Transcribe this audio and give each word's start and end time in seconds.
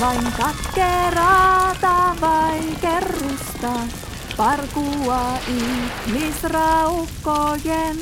vain 0.00 0.32
katkeraata 0.32 2.16
vai 2.20 2.60
kerrusta, 2.80 3.72
parkua 4.36 5.38
ihmisraukkojen. 5.48 7.96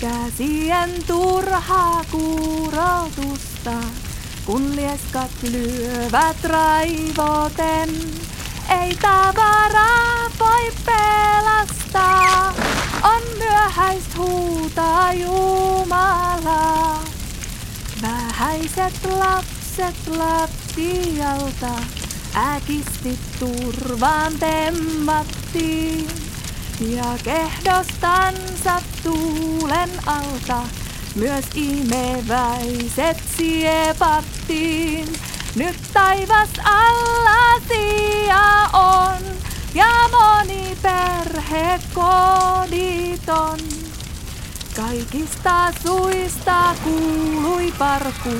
Käsien 0.00 0.90
turhaa 1.06 2.04
kuurotusta, 2.10 3.72
kun 4.46 4.76
lieskat 4.76 5.30
lyövät 5.42 6.44
raivoten. 6.44 7.90
Ei 8.80 8.96
tavaraa 9.02 10.30
voi 10.38 10.72
pelastaa, 10.86 12.54
on 13.02 13.22
myöhäist 13.38 14.16
huutaa 14.16 15.12
Jumalaa. 15.12 17.02
Vähäiset 18.02 18.94
lapset 19.18 20.06
lattialta 20.78 21.80
äkisti 22.36 23.18
turvaan 23.38 24.32
temmattiin. 24.38 26.08
Ja 26.80 27.18
kehdostansa 27.24 28.82
tuulen 29.02 29.90
alta 30.06 30.62
myös 31.14 31.44
imeväiset 31.54 33.16
siepattiin. 33.36 35.08
Nyt 35.54 35.76
taivas 35.92 36.50
alla 36.64 37.60
sija 37.68 38.68
on 38.72 39.22
ja 39.74 40.08
moni 40.10 40.76
perhe 40.82 41.80
koditon. 41.94 43.58
Kaikista 44.76 45.72
suista 45.82 46.74
kuului 46.84 47.72
parku, 47.78 48.30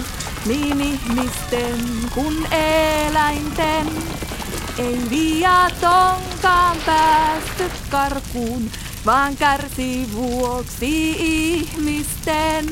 niin 0.47 0.81
ihmisten 0.81 1.81
kuin 2.15 2.53
eläinten. 2.53 3.87
Ei 4.79 5.01
viatonkaan 5.11 6.77
päästy 6.87 7.71
karkuun, 7.91 8.71
vaan 9.07 9.37
kärsi 9.37 10.09
vuoksi 10.13 11.11
ihmisten. 11.19 12.67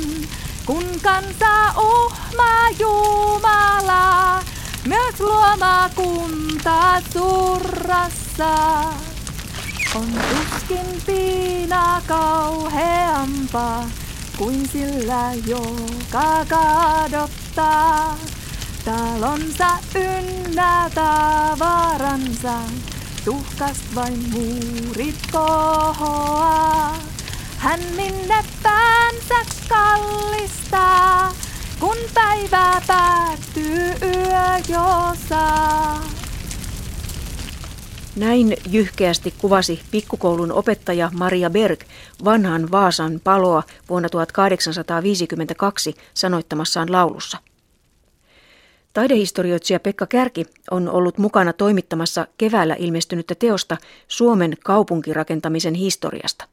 Kun 0.67 0.85
kansa 1.03 1.81
uhmaa 1.81 2.71
Jumalaa, 2.79 4.43
myös 4.87 5.21
luoma 5.21 5.91
kunta 5.95 7.03
surrassa. 7.13 8.55
On 9.95 10.07
tuskin 10.31 11.03
piina 11.07 12.03
kauheampaa 12.07 13.85
kuin 14.39 14.69
sillä, 14.69 15.33
joka 15.47 16.45
kadottaa 16.49 17.46
talonsa 18.85 19.69
ynnä 19.95 20.91
tavaransa. 20.95 22.53
Tuhkast 23.25 23.95
vain 23.95 24.19
muurit 24.31 25.19
kohoaa. 25.33 26.97
Hän 27.59 27.81
minne 27.97 28.45
päänsä 28.63 29.35
kallistaa, 29.69 31.33
kun 31.81 31.97
päivä 32.15 32.83
päättyy 32.87 33.89
yö 34.03 34.59
jo 34.69 35.17
saa. 35.29 36.03
Näin 38.17 38.57
jyhkeästi 38.71 39.35
kuvasi 39.39 39.81
pikkukoulun 39.91 40.53
opettaja 40.53 41.11
Maria 41.15 41.51
Berg 41.51 41.81
vanhan 42.25 42.71
Vaasan 42.71 43.21
paloa 43.25 43.63
vuonna 43.89 44.09
1852 44.09 45.95
sanoittamassaan 46.15 46.93
laulussa. 46.93 47.39
Taidehistorioitsija 48.97 49.81
Pekka 49.81 50.07
Kärki 50.07 50.47
on 50.71 50.89
ollut 50.89 51.19
mukana 51.19 51.53
toimittamassa 51.53 52.27
keväällä 52.39 52.77
ilmestynyttä 52.79 53.35
teosta 53.35 53.77
Suomen 54.09 54.57
kaupunkirakentamisen 54.65 55.75
historiasta. 55.75 56.49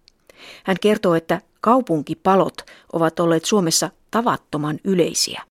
Hän 0.64 0.78
kertoo, 0.82 1.16
että 1.16 1.42
kaupunkipalot 1.62 2.54
ovat 2.94 3.20
olleet 3.20 3.46
Suomessa 3.46 3.90
tavattoman 4.12 4.80
yleisiä. 4.84 5.42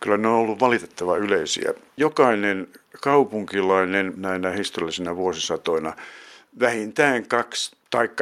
Kyllä 0.00 0.16
ne 0.16 0.28
on 0.28 0.34
ollut 0.34 0.60
valitettavan 0.60 1.18
yleisiä. 1.18 1.74
Jokainen 1.96 2.68
kaupunkilainen 3.00 4.12
näinä 4.16 4.50
historiallisina 4.50 5.16
vuosisatoina 5.16 5.92
vähintään 6.60 7.28
kaksi 7.28 7.76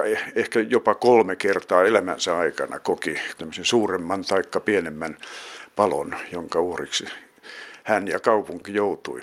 eh, 0.04 0.32
ehkä 0.34 0.60
jopa 0.60 0.94
kolme 0.94 1.36
kertaa 1.36 1.84
elämänsä 1.84 2.38
aikana 2.38 2.78
koki 2.78 3.14
tämmöisen 3.38 3.64
suuremman 3.64 4.24
taikka 4.24 4.60
pienemmän 4.60 5.16
palon, 5.76 6.14
jonka 6.32 6.60
uhriksi 6.60 7.04
hän 7.84 8.08
ja 8.08 8.20
kaupunki 8.20 8.74
joutui. 8.74 9.20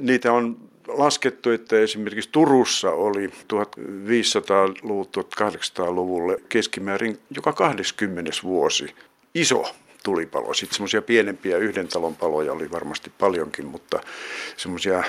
Niitä 0.00 0.32
on 0.32 0.56
laskettu, 0.88 1.50
että 1.50 1.80
esimerkiksi 1.80 2.30
Turussa 2.32 2.90
oli 2.90 3.26
1500-luvulta 3.26 5.20
1800-luvulle 5.20 6.36
keskimäärin 6.48 7.18
joka 7.30 7.52
20. 7.52 8.30
vuosi 8.42 8.94
iso 9.34 9.74
tulipalo. 10.06 10.54
Sitten 10.54 10.74
semmoisia 10.74 11.02
pienempiä 11.02 11.56
yhden 11.56 11.88
talon 11.88 12.16
paloja 12.16 12.52
oli 12.52 12.70
varmasti 12.70 13.12
paljonkin, 13.18 13.66
mutta 13.66 14.00
semmoisia 14.56 15.04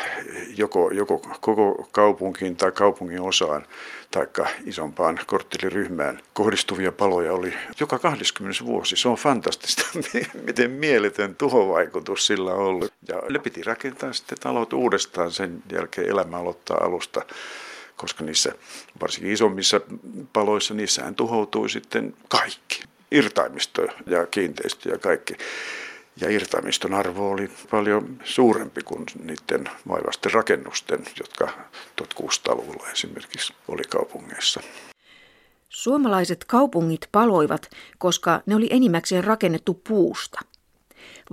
joko, 0.56 0.92
joko 0.92 1.22
koko 1.42 1.90
kaupunkiin 1.92 2.56
tai 2.56 2.72
kaupungin 2.72 3.22
osaan 3.22 3.66
tai 4.12 4.28
isompaan 4.66 5.20
kortteliryhmään 5.26 6.22
kohdistuvia 6.34 6.92
paloja 6.92 7.34
oli 7.34 7.54
joka 7.80 8.00
20 8.00 8.66
vuosi. 8.66 8.96
Se 8.96 9.10
on 9.10 9.16
fantastista, 9.16 9.84
miten 10.48 10.72
mieletön 10.72 11.36
tuhovaikutus 11.36 12.28
sillä 12.28 12.54
on 12.54 12.60
ollut. 12.60 12.94
Ja 13.08 13.22
ne 13.30 13.40
piti 13.40 13.64
rakentaa 13.64 14.14
sitten 14.14 14.38
talot 14.38 14.74
uudestaan 14.74 15.32
sen 15.32 15.64
jälkeen 15.72 16.10
elämä 16.10 16.38
aloittaa 16.38 16.84
alusta 16.84 17.26
koska 17.98 18.24
niissä, 18.24 18.54
varsinkin 19.02 19.32
isommissa 19.32 19.82
paloissa, 20.34 20.74
niissähän 20.74 21.16
tuhoutui 21.16 21.70
sitten 21.70 22.14
kaikki 22.30 22.84
irtaimisto 23.12 23.82
ja 24.06 24.26
kiinteistö 24.26 24.90
ja 24.90 24.98
kaikki. 24.98 25.38
Ja 26.22 26.30
irtaimiston 26.30 26.94
arvo 26.94 27.30
oli 27.32 27.52
paljon 27.72 28.20
suurempi 28.24 28.82
kuin 28.82 29.06
niiden 29.24 29.70
vaivasten 29.88 30.32
rakennusten, 30.34 31.04
jotka 31.20 31.50
1600-luvulla 32.02 32.90
esimerkiksi 32.92 33.54
oli 33.68 33.84
kaupungeissa. 33.90 34.62
Suomalaiset 35.70 36.46
kaupungit 36.46 37.08
paloivat, 37.12 37.70
koska 37.98 38.42
ne 38.46 38.56
oli 38.56 38.68
enimmäkseen 38.72 39.24
rakennettu 39.24 39.74
puusta. 39.74 40.40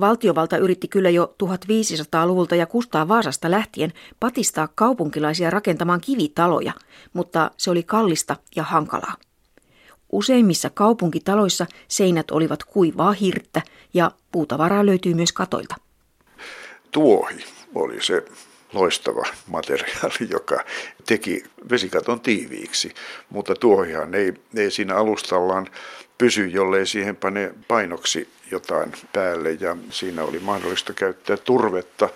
Valtiovalta 0.00 0.56
yritti 0.56 0.88
kyllä 0.88 1.10
jo 1.10 1.34
1500-luvulta 1.42 2.54
ja 2.54 2.66
Kustaa 2.66 3.08
Vaasasta 3.08 3.50
lähtien 3.50 3.92
patistaa 4.20 4.68
kaupunkilaisia 4.74 5.50
rakentamaan 5.50 6.00
kivitaloja, 6.00 6.72
mutta 7.12 7.50
se 7.56 7.70
oli 7.70 7.82
kallista 7.82 8.36
ja 8.56 8.62
hankalaa. 8.62 9.14
Useimmissa 10.12 10.70
kaupunkitaloissa 10.70 11.66
seinät 11.88 12.30
olivat 12.30 12.64
kuivaa 12.64 13.12
hirttä 13.12 13.62
ja 13.94 14.10
puutavaraa 14.32 14.86
löytyy 14.86 15.14
myös 15.14 15.32
katoilta. 15.32 15.74
Tuohi 16.90 17.44
oli 17.74 18.02
se 18.02 18.24
loistava 18.72 19.22
materiaali, 19.46 20.30
joka 20.30 20.64
teki 21.06 21.42
vesikaton 21.70 22.20
tiiviiksi, 22.20 22.94
mutta 23.30 23.54
tuohihan 23.54 24.14
ei, 24.14 24.32
ei 24.56 24.70
siinä 24.70 24.96
alustallaan 24.96 25.66
pysy, 26.18 26.46
jollei 26.46 26.86
siihen 26.86 27.16
pane 27.16 27.54
painoksi 27.68 28.28
jotain 28.50 28.92
päälle 29.12 29.52
ja 29.52 29.76
siinä 29.90 30.24
oli 30.24 30.38
mahdollista 30.38 30.92
käyttää 30.92 31.36
turvetta 31.36 32.08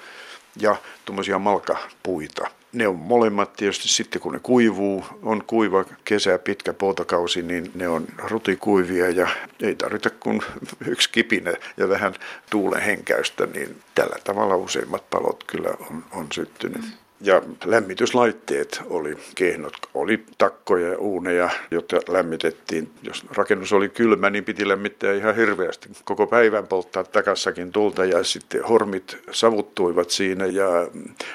ja 0.61 0.77
tuommoisia 1.05 1.39
malkapuita 1.39 2.58
ne 2.73 2.89
on 2.89 2.97
molemmat 2.97 3.53
tietysti 3.53 3.89
sitten 3.89 4.23
kun 4.23 4.33
ne 4.33 4.39
kuivuu, 4.43 5.05
on 5.23 5.45
kuiva 5.47 5.85
kesä, 6.05 6.39
pitkä 6.39 6.73
poutakausi, 6.73 7.43
niin 7.43 7.71
ne 7.75 7.89
on 7.89 8.07
rutikuivia 8.19 9.11
ja 9.11 9.29
ei 9.61 9.75
tarvita 9.75 10.11
kuin 10.11 10.43
yksi 10.87 11.11
kipinä 11.13 11.55
ja 11.77 11.89
vähän 11.89 12.15
tuulen 12.51 12.83
henkäystä, 12.83 13.47
niin 13.47 13.81
tällä 13.95 14.17
tavalla 14.25 14.57
useimmat 14.57 15.11
palot 15.11 15.45
kyllä 15.45 15.71
on, 15.91 16.05
on 16.13 16.27
syttynyt. 16.33 16.85
Ja 17.21 17.43
lämmityslaitteet 17.65 18.83
oli 18.87 19.17
kehnot, 19.35 19.77
oli 19.95 20.25
takkoja 20.39 20.89
ja 20.89 20.99
uuneja, 20.99 21.51
joita 21.71 21.97
lämmitettiin. 22.09 22.91
Jos 23.03 23.25
rakennus 23.37 23.73
oli 23.73 23.89
kylmä, 23.89 24.31
niin 24.31 24.45
piti 24.45 24.69
lämmittää 24.69 25.13
ihan 25.13 25.37
hirveästi. 25.37 25.89
Koko 26.05 26.27
päivän 26.27 26.67
polttaa 26.67 27.05
takassakin 27.05 27.73
tulta 27.73 28.05
ja 28.05 28.25
sitten 28.25 28.65
hormit 28.65 29.19
savuttuivat 29.31 30.11
siinä 30.11 30.47
ja 30.47 30.89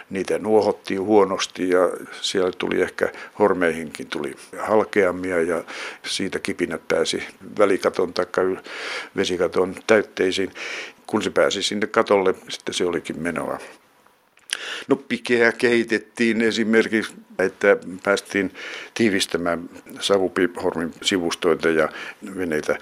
niitä 0.09 0.39
nuohottiin 0.39 1.01
huonosti 1.01 1.69
ja 1.69 1.89
siellä 2.21 2.51
tuli 2.57 2.81
ehkä 2.81 3.11
hormeihinkin 3.39 4.07
tuli 4.07 4.35
halkeamia 4.59 5.41
ja 5.41 5.63
siitä 6.03 6.39
kipinät 6.39 6.87
pääsi 6.87 7.23
välikaton 7.59 8.13
tai 8.13 8.25
vesikaton 9.15 9.75
täytteisiin. 9.87 10.51
Kun 11.07 11.21
se 11.21 11.29
pääsi 11.29 11.63
sinne 11.63 11.87
katolle, 11.87 12.35
sitten 12.49 12.73
se 12.73 12.85
olikin 12.85 13.19
menoa. 13.19 13.57
No 14.87 14.95
pikeä 14.95 15.51
kehitettiin 15.51 16.41
esimerkiksi, 16.41 17.13
että 17.39 17.77
päästiin 18.03 18.53
tiivistämään 18.93 19.69
savupihormin 19.99 20.93
sivustoita 21.01 21.69
ja 21.69 21.89
veneitä 22.37 22.77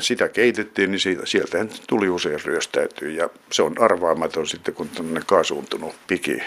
sitä 0.00 0.28
keitettiin, 0.28 0.90
niin 0.90 1.00
siitä, 1.00 1.26
sieltä 1.26 1.66
tuli 1.86 2.08
usein 2.08 2.44
ryöstäytyy 2.44 3.10
ja 3.10 3.30
se 3.52 3.62
on 3.62 3.74
arvaamaton 3.78 4.46
sitten, 4.46 4.74
kun 4.74 4.90
kaasuuntunut 5.26 5.94
piki 6.06 6.42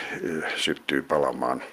syttyy 0.56 1.02
palamaan. 1.02 1.64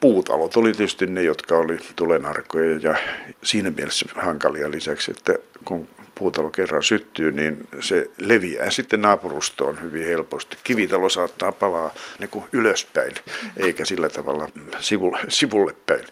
Puutalot 0.00 0.56
oli 0.56 0.72
tietysti 0.72 1.06
ne, 1.06 1.22
jotka 1.22 1.58
oli 1.58 1.78
tulenarkoja 1.96 2.78
ja 2.82 2.94
siinä 3.42 3.70
mielessä 3.70 4.06
hankalia 4.14 4.70
lisäksi, 4.70 5.10
että 5.10 5.34
kun 5.64 5.88
puutalo 6.18 6.50
kerran 6.50 6.82
syttyy, 6.82 7.32
niin 7.32 7.68
se 7.80 8.10
leviää 8.18 8.70
sitten 8.70 9.02
naapurustoon 9.02 9.82
hyvin 9.82 10.06
helposti. 10.06 10.56
Kivitalo 10.64 11.08
saattaa 11.08 11.52
palaa 11.52 11.94
niin 12.18 12.30
kuin 12.30 12.44
ylöspäin, 12.52 13.14
eikä 13.56 13.84
sillä 13.84 14.08
tavalla 14.08 14.48
sivulle, 14.80 15.18
sivulle 15.28 15.74
päin. 15.86 16.04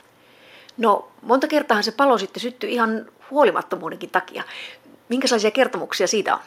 No, 0.76 1.12
monta 1.22 1.48
kertaa 1.48 1.82
se 1.82 1.92
palo 1.92 2.18
sitten 2.18 2.40
syttyi 2.40 2.72
ihan 2.72 3.06
huolimattomuudenkin 3.30 4.10
takia. 4.10 4.42
Minkälaisia 5.08 5.50
kertomuksia 5.50 6.06
siitä 6.06 6.34
on? 6.34 6.40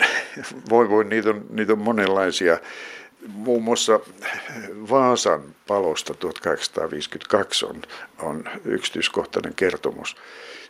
voi 0.70 0.90
voi, 0.90 1.04
niitä 1.04 1.30
on, 1.30 1.46
niitä 1.50 1.72
on 1.72 1.78
monenlaisia. 1.78 2.58
Muun 3.28 3.62
muassa 3.62 4.00
Vaasan 4.90 5.42
palosta 5.66 6.14
1852 6.14 7.66
on, 7.66 7.82
on 8.22 8.44
yksityiskohtainen 8.64 9.54
kertomus. 9.54 10.16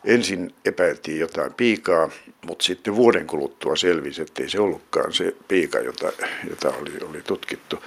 Ensin 0.05 0.55
epäiltiin 0.65 1.21
jotain 1.21 1.55
piikaa, 1.55 2.11
mutta 2.47 2.65
sitten 2.65 2.97
vuoden 2.97 3.27
kuluttua 3.27 3.77
selvisi, 3.77 4.23
että 4.23 4.43
ei 4.43 4.49
se 4.49 4.61
ollutkaan 4.61 5.13
se 5.13 5.37
piika, 5.49 5.79
jota, 5.79 6.13
jota 6.51 6.69
oli, 6.69 6.93
oli 7.11 7.23
tutkittu, 7.23 7.79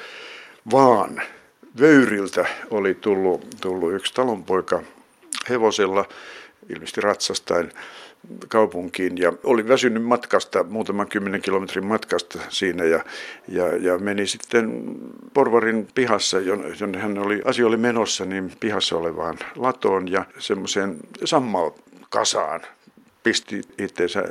vaan 0.72 1.22
Vöyriltä 1.80 2.46
oli 2.72 2.94
tullut, 2.96 3.48
tullut 3.62 3.94
yksi 3.94 4.14
talonpoika 4.14 4.84
hevosella, 5.50 6.06
ilmeisesti 6.70 7.02
ratsastain 7.02 7.72
kaupunkiin 8.48 9.18
ja 9.18 9.34
oli 9.44 9.68
väsynyt 9.68 10.04
matkasta, 10.04 10.64
muutaman 10.64 11.08
kymmenen 11.08 11.42
kilometrin 11.42 11.86
matkasta 11.86 12.40
siinä 12.50 12.84
ja, 12.84 13.04
ja, 13.48 13.76
ja 13.76 13.98
meni 13.98 14.28
sitten 14.28 14.96
Porvarin 15.34 15.88
pihassa, 15.96 16.40
jonne 16.80 17.00
hän 17.00 17.18
oli, 17.18 17.42
asia 17.46 17.68
oli 17.68 17.78
menossa, 17.78 18.26
niin 18.26 18.52
pihassa 18.60 18.98
olevaan 18.98 19.40
latoon 19.56 20.12
ja 20.12 20.26
semmoiseen 20.40 20.98
sammalkasaan 21.26 22.62
pisti 23.24 23.62
itseensä 23.78 24.24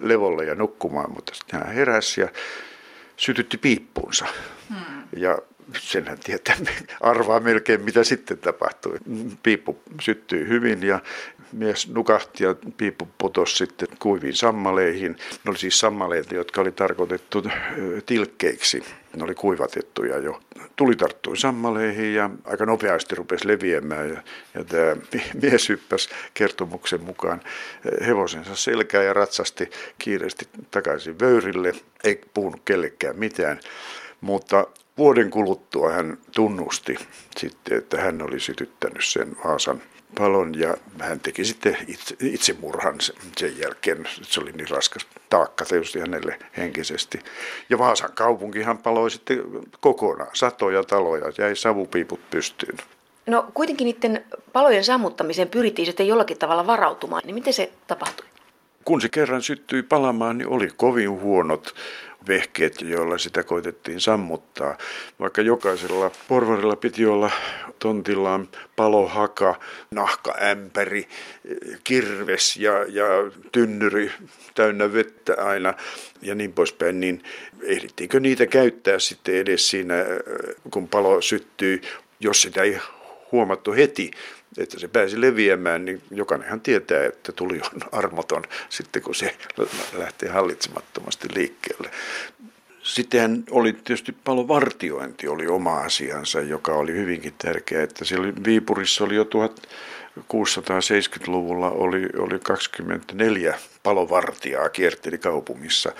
levolle 0.00 0.44
ja 0.44 0.54
nukkumaan, 0.54 1.12
mutta 1.12 1.34
sitten 1.34 1.60
hän 1.60 1.74
heräsi 1.74 2.20
ja 2.20 2.28
sytytti 3.16 3.58
piippuunsa. 3.58 4.26
Hmm. 4.68 5.02
Ja 5.16 5.38
senhän 5.78 6.18
tietää, 6.24 6.56
arvaa 7.00 7.40
melkein 7.40 7.80
mitä 7.80 8.04
sitten 8.04 8.38
tapahtui. 8.38 8.98
Piippu 9.42 9.78
syttyi 10.00 10.48
hyvin 10.48 10.82
ja 10.82 11.00
mies 11.52 11.88
nukahti 11.88 12.44
ja 12.44 12.54
piippu 12.76 13.08
putosi 13.18 13.56
sitten 13.56 13.88
kuiviin 13.98 14.34
sammaleihin. 14.34 15.12
Ne 15.12 15.50
oli 15.50 15.58
siis 15.58 15.78
sammaleita, 15.78 16.34
jotka 16.34 16.60
oli 16.60 16.72
tarkoitettu 16.72 17.44
tilkkeiksi. 18.06 18.84
Ne 19.16 19.24
oli 19.24 19.34
kuivatettuja 19.34 20.18
jo. 20.18 20.40
Tuli 20.76 20.96
tarttui 20.96 21.36
sammaleihin 21.36 22.14
ja 22.14 22.30
aika 22.44 22.66
nopeasti 22.66 23.14
rupesi 23.14 23.48
leviämään. 23.48 24.08
Ja, 24.08 24.22
ja 24.54 24.64
tämä 24.64 24.96
mies 25.42 25.68
hyppäsi 25.68 26.08
kertomuksen 26.34 27.00
mukaan 27.00 27.40
hevosensa 28.06 28.56
selkää 28.56 29.02
ja 29.02 29.12
ratsasti 29.12 29.70
kiireesti 29.98 30.48
takaisin 30.70 31.20
vöyrille. 31.20 31.72
Ei 32.04 32.20
puhunut 32.34 32.60
kellekään 32.64 33.18
mitään. 33.18 33.60
Mutta 34.20 34.66
vuoden 34.98 35.30
kuluttua 35.30 35.92
hän 35.92 36.18
tunnusti 36.34 36.96
sitten, 37.36 37.78
että 37.78 38.00
hän 38.00 38.22
oli 38.22 38.40
sytyttänyt 38.40 39.04
sen 39.04 39.36
Vaasan 39.44 39.82
palon 40.18 40.58
ja 40.58 40.76
hän 40.98 41.20
teki 41.20 41.44
sitten 41.44 41.76
itse, 41.86 42.16
itsemurhan 42.20 42.96
sen 43.36 43.58
jälkeen. 43.58 44.08
Se 44.22 44.40
oli 44.40 44.52
niin 44.52 44.70
raskas 44.70 45.06
taakka 45.30 45.64
tietysti 45.64 46.00
hänelle 46.00 46.38
henkisesti. 46.56 47.20
Ja 47.70 47.78
Vaasan 47.78 48.12
kaupunkihan 48.12 48.78
paloi 48.78 49.10
sitten 49.10 49.42
kokonaan. 49.80 50.30
Satoja 50.32 50.84
taloja 50.84 51.32
jäi 51.38 51.56
savupiiput 51.56 52.30
pystyyn. 52.30 52.78
No 53.26 53.46
kuitenkin 53.54 53.84
niiden 53.84 54.24
palojen 54.52 54.84
sammuttamiseen 54.84 55.48
pyrittiin 55.48 55.86
sitten 55.86 56.08
jollakin 56.08 56.38
tavalla 56.38 56.66
varautumaan. 56.66 57.22
Niin 57.24 57.34
miten 57.34 57.52
se 57.52 57.72
tapahtui? 57.86 58.26
Kun 58.86 59.00
se 59.00 59.08
kerran 59.08 59.42
syttyi 59.42 59.82
palamaan, 59.82 60.38
niin 60.38 60.48
oli 60.48 60.68
kovin 60.76 61.10
huonot 61.10 61.74
vehkeet, 62.28 62.80
joilla 62.80 63.18
sitä 63.18 63.44
koitettiin 63.44 64.00
sammuttaa. 64.00 64.78
Vaikka 65.20 65.42
jokaisella 65.42 66.10
porvarilla 66.28 66.76
piti 66.76 67.06
olla 67.06 67.30
tontillaan 67.78 68.48
palohaka, 68.76 69.54
nahkaämpäri, 69.90 71.08
kirves 71.84 72.56
ja, 72.56 72.72
ja 72.72 73.04
tynnyri 73.52 74.12
täynnä 74.54 74.92
vettä 74.92 75.34
aina 75.38 75.74
ja 76.22 76.34
niin 76.34 76.52
poispäin, 76.52 77.00
niin 77.00 77.22
ehdittiinkö 77.62 78.20
niitä 78.20 78.46
käyttää 78.46 78.98
sitten 78.98 79.34
edes 79.34 79.70
siinä, 79.70 79.94
kun 80.70 80.88
palo 80.88 81.20
syttyy, 81.20 81.80
jos 82.20 82.42
sitä 82.42 82.62
ei 82.62 82.78
huomattu 83.32 83.72
heti, 83.72 84.10
että 84.62 84.78
se 84.78 84.88
pääsi 84.88 85.20
leviämään, 85.20 85.84
niin 85.84 86.02
jokainenhan 86.10 86.60
tietää, 86.60 87.04
että 87.04 87.32
tuli 87.32 87.60
on 87.74 87.80
armoton 87.92 88.42
sitten, 88.68 89.02
kun 89.02 89.14
se 89.14 89.36
lähtee 89.92 90.28
hallitsemattomasti 90.28 91.28
liikkeelle. 91.34 91.90
Sittenhän 92.86 93.44
oli 93.50 93.72
tietysti 93.72 94.16
palovartiointi 94.24 95.28
oli 95.28 95.46
oma 95.46 95.80
asiansa, 95.80 96.40
joka 96.40 96.74
oli 96.74 96.92
hyvinkin 96.92 97.34
tärkeä. 97.38 97.82
Että 97.82 98.04
siellä 98.04 98.32
Viipurissa 98.44 99.04
oli 99.04 99.14
jo 99.14 99.24
1670-luvulla 99.24 101.70
oli, 101.70 102.08
oli 102.18 102.38
24 102.38 103.58
palovartijaa 103.82 104.68
kierteli 104.68 105.18
kaupungissa. 105.18 105.92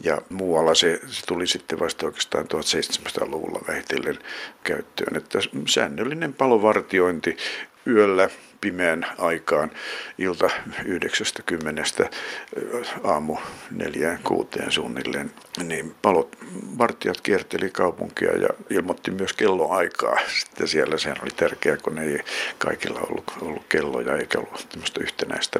Ja 0.00 0.22
muualla 0.28 0.74
se, 0.74 1.00
se 1.06 1.26
tuli 1.26 1.46
sitten 1.46 1.80
vasta 1.80 2.06
oikeastaan 2.06 2.44
1700-luvulla 2.44 3.60
vähitellen 3.68 4.18
käyttöön. 4.64 5.16
Että 5.16 5.38
säännöllinen 5.68 6.34
palovartiointi 6.34 7.36
yöllä 7.86 8.28
pimeän 8.60 9.06
aikaan 9.18 9.70
ilta 10.18 10.50
90 10.84 11.82
aamu 13.04 13.36
neljään 13.70 14.18
kuuteen 14.24 14.72
suunnilleen, 14.72 15.32
niin 15.62 15.94
palot, 16.02 16.36
vartijat 16.78 17.20
kierteli 17.20 17.70
kaupunkia 17.70 18.36
ja 18.36 18.48
ilmoitti 18.70 19.10
myös 19.10 19.32
kelloaikaa. 19.32 20.16
Sitten 20.38 20.68
siellä 20.68 20.98
sehän 20.98 21.18
oli 21.22 21.30
tärkeää, 21.36 21.76
kun 21.76 21.98
ei 21.98 22.18
kaikilla 22.58 23.00
ollut, 23.00 23.32
ollut 23.40 23.64
kelloja 23.68 24.16
eikä 24.16 24.38
ollut 24.38 24.66
tämmöistä 24.68 25.00
yhtenäistä 25.00 25.58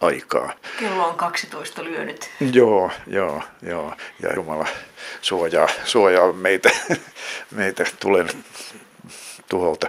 aikaa. 0.00 0.52
Kello 0.78 1.08
on 1.08 1.14
12 1.14 1.84
lyönyt. 1.84 2.30
Joo, 2.52 2.90
joo, 3.06 3.42
joo. 3.62 3.94
Ja 4.22 4.34
Jumala 4.34 4.66
suojaa, 5.20 5.68
suojaa 5.84 6.32
meitä, 6.32 6.70
meitä 7.50 7.84
tulen 8.00 8.28
tuholta. 9.48 9.88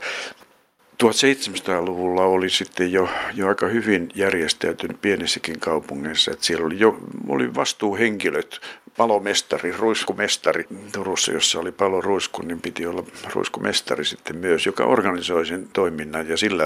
1700-luvulla 1.04 2.24
oli 2.24 2.50
sitten 2.50 2.92
jo, 2.92 3.10
jo 3.34 3.48
aika 3.48 3.68
hyvin 3.68 4.10
järjestäytynyt 4.16 5.02
pienissäkin 5.02 5.60
kaupungeissa, 5.60 6.32
että 6.32 6.46
siellä 6.46 6.66
oli 6.66 6.80
jo 6.80 6.98
oli 7.28 7.56
vastuuhenkilöt, 7.56 8.62
palomestari, 8.98 9.72
ruiskumestari 9.72 10.68
Turussa, 10.94 11.32
jossa 11.32 11.60
oli 11.60 11.72
paloruisku, 11.72 12.42
niin 12.42 12.62
piti 12.62 12.86
olla 12.86 13.04
ruiskumestari 13.34 14.06
sitten 14.06 14.38
myös, 14.38 14.66
joka 14.66 14.86
organisoi 14.86 15.46
sen 15.46 15.68
toiminnan. 15.74 16.30
Ja 16.30 16.38
sillä 16.38 16.64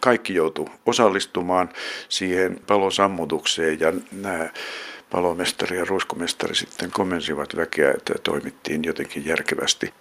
kaikki 0.00 0.34
joutui 0.34 0.66
osallistumaan 0.86 1.68
siihen 2.08 2.60
palosammutukseen. 2.66 3.80
Ja 3.80 3.92
nämä 4.12 4.48
palomestari 5.10 5.78
ja 5.78 5.84
ruiskumestari 5.84 6.54
sitten 6.54 6.90
komensivat 6.90 7.56
väkeä, 7.56 7.90
että 7.90 8.14
toimittiin 8.22 8.84
jotenkin 8.84 9.26
järkevästi. 9.26 9.94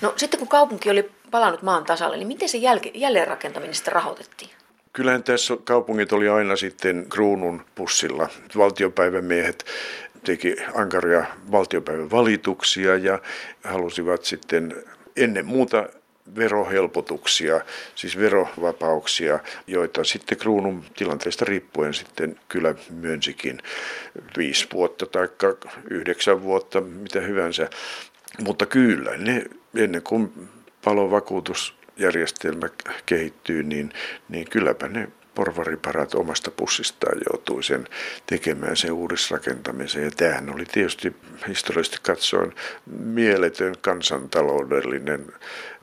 No 0.00 0.12
sitten 0.16 0.38
kun 0.38 0.48
kaupunki 0.48 0.90
oli 0.90 1.10
palannut 1.30 1.62
maan 1.62 1.84
tasalle, 1.84 2.16
niin 2.16 2.28
miten 2.28 2.48
se 2.48 2.58
jäl- 2.58 2.90
jälleenrakentaminen 2.94 3.74
sitten 3.74 3.92
rahoitettiin? 3.92 4.50
Kyllähän 4.92 5.22
tässä 5.22 5.56
kaupungit 5.64 6.12
oli 6.12 6.28
aina 6.28 6.56
sitten 6.56 7.06
kruunun 7.08 7.64
pussilla. 7.74 8.28
Valtiopäivämiehet 8.56 9.66
teki 10.24 10.56
ankaria 10.74 11.24
valtiopäivän 11.52 12.10
valituksia 12.10 12.96
ja 12.96 13.18
halusivat 13.64 14.24
sitten 14.24 14.84
ennen 15.16 15.46
muuta 15.46 15.86
verohelpotuksia, 16.36 17.60
siis 17.94 18.18
verovapauksia, 18.18 19.38
joita 19.66 20.04
sitten 20.04 20.38
kruunun 20.38 20.84
tilanteesta 20.96 21.44
riippuen 21.44 21.94
sitten 21.94 22.36
kyllä 22.48 22.74
myönsikin 22.90 23.58
viisi 24.36 24.66
vuotta 24.72 25.06
tai 25.06 25.28
yhdeksän 25.90 26.42
vuotta, 26.42 26.80
mitä 26.80 27.20
hyvänsä. 27.20 27.70
Mutta 28.44 28.66
kyllä, 28.66 29.16
ne, 29.16 29.44
ennen 29.76 30.02
kuin 30.02 30.48
palovakuutusjärjestelmä 30.84 32.68
kehittyy, 33.06 33.62
niin, 33.62 33.92
niin 34.28 34.50
kylläpä 34.50 34.88
ne 34.88 35.08
porvariparat 35.38 36.14
omasta 36.14 36.50
pussistaan 36.50 37.18
joutui 37.32 37.62
sen 37.62 37.88
tekemään 38.26 38.76
sen 38.76 38.92
uudisrakentamisen. 38.92 40.04
Ja 40.04 40.10
tämähän 40.10 40.54
oli 40.54 40.64
tietysti 40.64 41.16
historiallisesti 41.48 41.98
katsoen 42.02 42.54
mieletön 42.86 43.74
kansantaloudellinen 43.80 45.26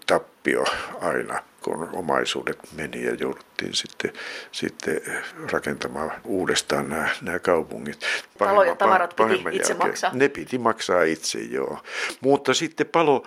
tappio 0.05 0.63
aina, 1.01 1.43
kun 1.62 1.89
omaisuudet 1.93 2.59
meni 2.75 3.03
ja 3.03 3.13
jouduttiin 3.13 3.74
sitten, 3.74 4.13
sitten 4.51 5.01
rakentamaan 5.51 6.12
uudestaan 6.24 6.89
nämä, 6.89 7.09
nämä 7.21 7.39
kaupungit. 7.39 8.05
Talo 8.38 8.63
ja 8.63 8.75
tavarat 8.75 9.15
piti 9.15 9.33
itse 9.33 9.74
jälkeen, 9.74 9.77
maksaa. 9.77 10.12
Ne 10.13 10.29
piti 10.29 10.57
maksaa 10.57 11.03
itse, 11.03 11.39
joo. 11.39 11.79
Mutta 12.21 12.53
sitten 12.53 12.88
palo, 12.88 13.24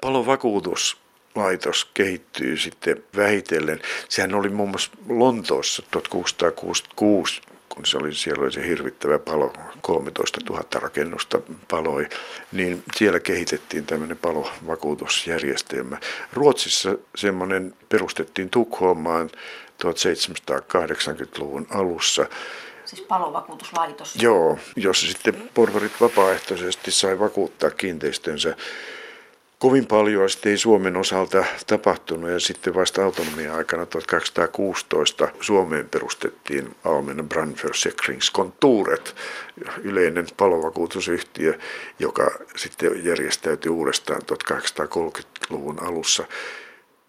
palovakuutuslaitos 0.00 1.90
kehittyy 1.94 2.56
sitten 2.56 3.04
vähitellen. 3.16 3.80
Sehän 4.08 4.34
oli 4.34 4.48
muun 4.48 4.70
muassa 4.70 4.90
Lontoossa 5.08 5.82
1666 5.90 7.42
kun 7.74 7.86
se 7.86 7.96
oli, 7.96 8.14
siellä 8.14 8.42
oli 8.42 8.52
se 8.52 8.66
hirvittävä 8.66 9.18
palo, 9.18 9.52
13 9.80 10.40
000 10.50 10.64
rakennusta 10.74 11.40
paloi, 11.70 12.08
niin 12.52 12.82
siellä 12.96 13.20
kehitettiin 13.20 13.86
tämmöinen 13.86 14.16
palovakuutusjärjestelmä. 14.16 15.98
Ruotsissa 16.32 16.98
semmoinen 17.16 17.74
perustettiin 17.88 18.50
Tukholmaan 18.50 19.30
1780-luvun 19.84 21.66
alussa. 21.70 22.26
Siis 22.84 23.02
palovakuutuslaitos. 23.02 24.16
Joo, 24.22 24.58
jossa 24.76 25.06
sitten 25.06 25.50
porvarit 25.54 26.00
vapaaehtoisesti 26.00 26.90
sai 26.90 27.18
vakuuttaa 27.18 27.70
kiinteistönsä 27.70 28.56
kovin 29.64 29.86
paljon 29.86 30.28
ei 30.46 30.58
Suomen 30.58 30.96
osalta 30.96 31.44
tapahtunut 31.66 32.30
ja 32.30 32.40
sitten 32.40 32.74
vasta 32.74 33.04
autonomia-aikana 33.04 33.86
1216 33.86 35.28
Suomeen 35.40 35.88
perustettiin 35.88 36.76
Almen 36.84 37.28
Brandförsäkringskontoret, 37.28 39.14
yleinen 39.82 40.26
palovakuutusyhtiö, 40.36 41.58
joka 41.98 42.30
sitten 42.56 43.04
järjestäytyi 43.04 43.70
uudestaan 43.70 44.20
1830-luvun 44.22 45.82
alussa. 45.82 46.24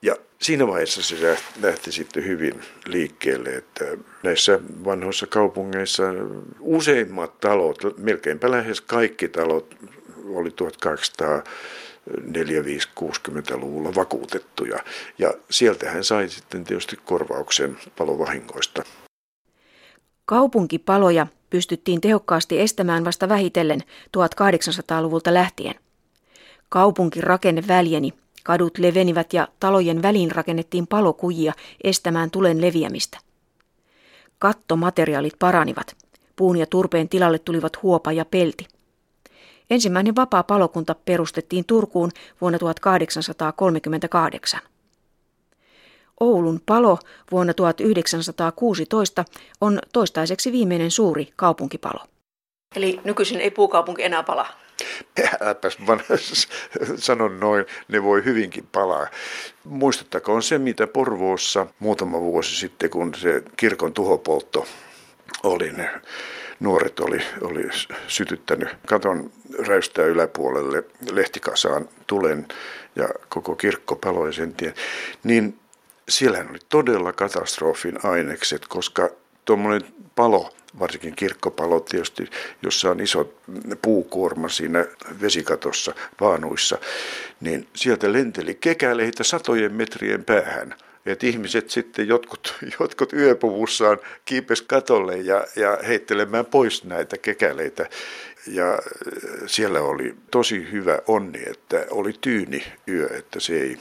Ja 0.01 0.15
siinä 0.41 0.67
vaiheessa 0.67 1.03
se 1.03 1.37
lähti 1.61 1.91
sitten 1.91 2.25
hyvin 2.25 2.61
liikkeelle, 2.85 3.49
että 3.49 3.85
näissä 4.23 4.59
vanhoissa 4.85 5.27
kaupungeissa 5.27 6.03
useimmat 6.59 7.39
talot, 7.39 7.77
melkeinpä 7.97 8.51
lähes 8.51 8.81
kaikki 8.81 9.27
talot 9.27 9.75
oli 10.25 10.51
1800 10.51 11.43
4-5-60-luvulla 12.09 13.95
vakuutettuja. 13.95 14.79
Ja 15.17 15.33
sieltä 15.49 15.91
hän 15.91 16.03
sai 16.03 16.29
sitten 16.29 16.63
tietysti 16.63 16.99
korvauksen 17.05 17.77
palovahingoista. 17.97 18.83
Kaupunkipaloja 20.25 21.27
pystyttiin 21.49 22.01
tehokkaasti 22.01 22.61
estämään 22.61 23.05
vasta 23.05 23.29
vähitellen 23.29 23.81
1800-luvulta 24.17 25.33
lähtien. 25.33 25.75
Kaupunkirakenne 26.69 27.63
väljeni, 27.67 28.13
kadut 28.43 28.77
levenivät 28.77 29.33
ja 29.33 29.47
talojen 29.59 30.01
väliin 30.01 30.31
rakennettiin 30.31 30.87
palokujia 30.87 31.53
estämään 31.83 32.31
tulen 32.31 32.61
leviämistä. 32.61 33.17
Kattomateriaalit 34.39 35.33
paranivat. 35.39 35.95
Puun 36.35 36.57
ja 36.57 36.65
turpeen 36.65 37.09
tilalle 37.09 37.39
tulivat 37.39 37.83
huopa 37.83 38.11
ja 38.11 38.25
pelti. 38.25 38.67
Ensimmäinen 39.69 40.15
vapaa 40.15 40.43
palokunta 40.43 40.95
perustettiin 41.05 41.65
Turkuun 41.65 42.11
vuonna 42.41 42.59
1838. 42.59 44.59
Oulun 46.19 46.61
palo 46.65 46.99
vuonna 47.31 47.53
1916 47.53 49.25
on 49.61 49.79
toistaiseksi 49.93 50.51
viimeinen 50.51 50.91
suuri 50.91 51.33
kaupunkipalo. 51.35 51.99
Eli 52.75 52.99
nykyisin 53.03 53.41
ei 53.41 53.51
puukaupunki 53.51 54.03
enää 54.03 54.23
pala? 54.23 54.47
Äläpäs 55.41 55.77
vaan 55.87 56.01
sanon 56.95 57.39
noin, 57.39 57.65
ne 57.87 58.03
voi 58.03 58.25
hyvinkin 58.25 58.67
palaa. 58.71 59.07
Muistuttakoon 59.63 60.43
se, 60.43 60.57
mitä 60.57 60.87
Porvoossa 60.87 61.67
muutama 61.79 62.21
vuosi 62.21 62.55
sitten, 62.55 62.89
kun 62.89 63.15
se 63.15 63.43
kirkon 63.57 63.93
tuhopoltto 63.93 64.65
oli, 65.43 65.71
ne 65.71 65.89
nuoret 66.59 66.99
oli, 66.99 67.21
oli 67.41 67.63
sytyttänyt 68.07 68.69
katon 68.87 69.31
räystää 69.67 70.05
yläpuolelle 70.05 70.83
lehtikasaan 71.11 71.89
tulen 72.07 72.47
ja 72.95 73.09
koko 73.29 73.55
kirkko 73.55 73.95
paloi 73.95 74.33
sen 74.33 74.53
tien, 74.53 74.73
niin 75.23 75.59
siellähän 76.09 76.49
oli 76.49 76.59
todella 76.69 77.13
katastrofin 77.13 78.05
ainekset, 78.05 78.67
koska 78.67 79.09
tuommoinen 79.45 79.87
palo, 80.15 80.53
varsinkin 80.79 81.15
kirkkopalo 81.15 81.79
tietysti, 81.79 82.29
jossa 82.61 82.89
on 82.89 82.99
iso 82.99 83.33
puukuorma 83.81 84.49
siinä 84.49 84.85
vesikatossa 85.21 85.93
vaanuissa, 86.21 86.77
niin 87.41 87.67
sieltä 87.75 88.13
lenteli 88.13 88.55
kekäleitä 88.55 89.23
satojen 89.23 89.73
metrien 89.73 90.25
päähän– 90.25 90.75
että 91.05 91.27
ihmiset 91.27 91.69
sitten 91.69 92.07
jotkut, 92.07 92.55
jotkut 92.79 93.13
yöpuvussaan 93.13 93.97
kiipes 94.25 94.61
katolle 94.61 95.17
ja, 95.17 95.47
ja 95.55 95.77
heittelemään 95.87 96.45
pois 96.45 96.83
näitä 96.83 97.17
kekäleitä. 97.17 97.89
Ja 98.47 98.71
äh, 98.71 98.79
siellä 99.45 99.81
oli 99.81 100.15
tosi 100.31 100.71
hyvä 100.71 100.99
onni, 101.07 101.43
että 101.45 101.85
oli 101.91 102.13
tyyni 102.21 102.63
yö, 102.87 103.17
että 103.17 103.39
se 103.39 103.61
ei, 103.61 103.77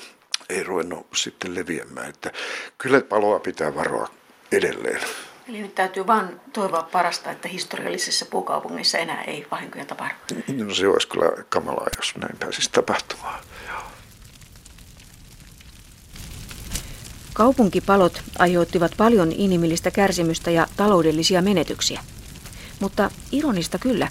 ei 0.48 0.62
ruvennut 0.62 1.06
sitten 1.14 1.54
leviämään. 1.54 2.08
Että 2.08 2.32
kyllä 2.78 3.00
paloa 3.00 3.38
pitää 3.40 3.74
varoa 3.74 4.08
edelleen. 4.52 5.00
Eli 5.48 5.62
nyt 5.62 5.74
täytyy 5.74 6.06
vain 6.06 6.40
toivoa 6.52 6.88
parasta, 6.92 7.30
että 7.30 7.48
historiallisissa 7.48 8.26
puukaupungeissa 8.26 8.98
enää 8.98 9.22
ei 9.22 9.46
vahinkoja 9.50 9.84
tapahdu. 9.84 10.14
No 10.64 10.74
se 10.74 10.88
olisi 10.88 11.08
kyllä 11.08 11.44
kamalaa, 11.48 11.86
jos 11.96 12.16
näin 12.16 12.36
pääsisi 12.38 12.70
tapahtumaan. 12.72 13.38
Kaupunkipalot 17.34 18.22
aiheuttivat 18.38 18.92
paljon 18.96 19.32
inhimillistä 19.32 19.90
kärsimystä 19.90 20.50
ja 20.50 20.66
taloudellisia 20.76 21.42
menetyksiä. 21.42 22.00
Mutta 22.80 23.10
ironista 23.32 23.78
kyllä, 23.78 24.08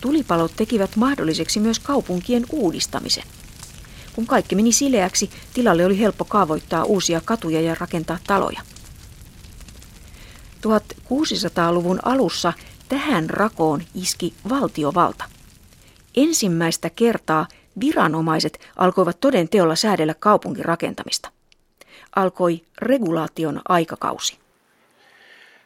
tulipalot 0.00 0.52
tekivät 0.56 0.96
mahdolliseksi 0.96 1.60
myös 1.60 1.78
kaupunkien 1.78 2.46
uudistamisen. 2.52 3.24
Kun 4.14 4.26
kaikki 4.26 4.54
meni 4.54 4.72
sileäksi, 4.72 5.30
tilalle 5.54 5.86
oli 5.86 5.98
helppo 5.98 6.24
kaavoittaa 6.24 6.84
uusia 6.84 7.20
katuja 7.24 7.60
ja 7.60 7.76
rakentaa 7.80 8.18
taloja. 8.26 8.60
1600-luvun 10.66 11.98
alussa 12.02 12.52
tähän 12.88 13.30
rakoon 13.30 13.82
iski 13.94 14.34
valtiovalta. 14.48 15.24
Ensimmäistä 16.16 16.90
kertaa 16.90 17.48
viranomaiset 17.80 18.60
alkoivat 18.76 19.20
toden 19.20 19.48
teolla 19.48 19.76
säädellä 19.76 20.14
kaupunkirakentamista 20.14 21.37
alkoi 22.18 22.60
regulaation 22.78 23.60
aikakausi. 23.68 24.34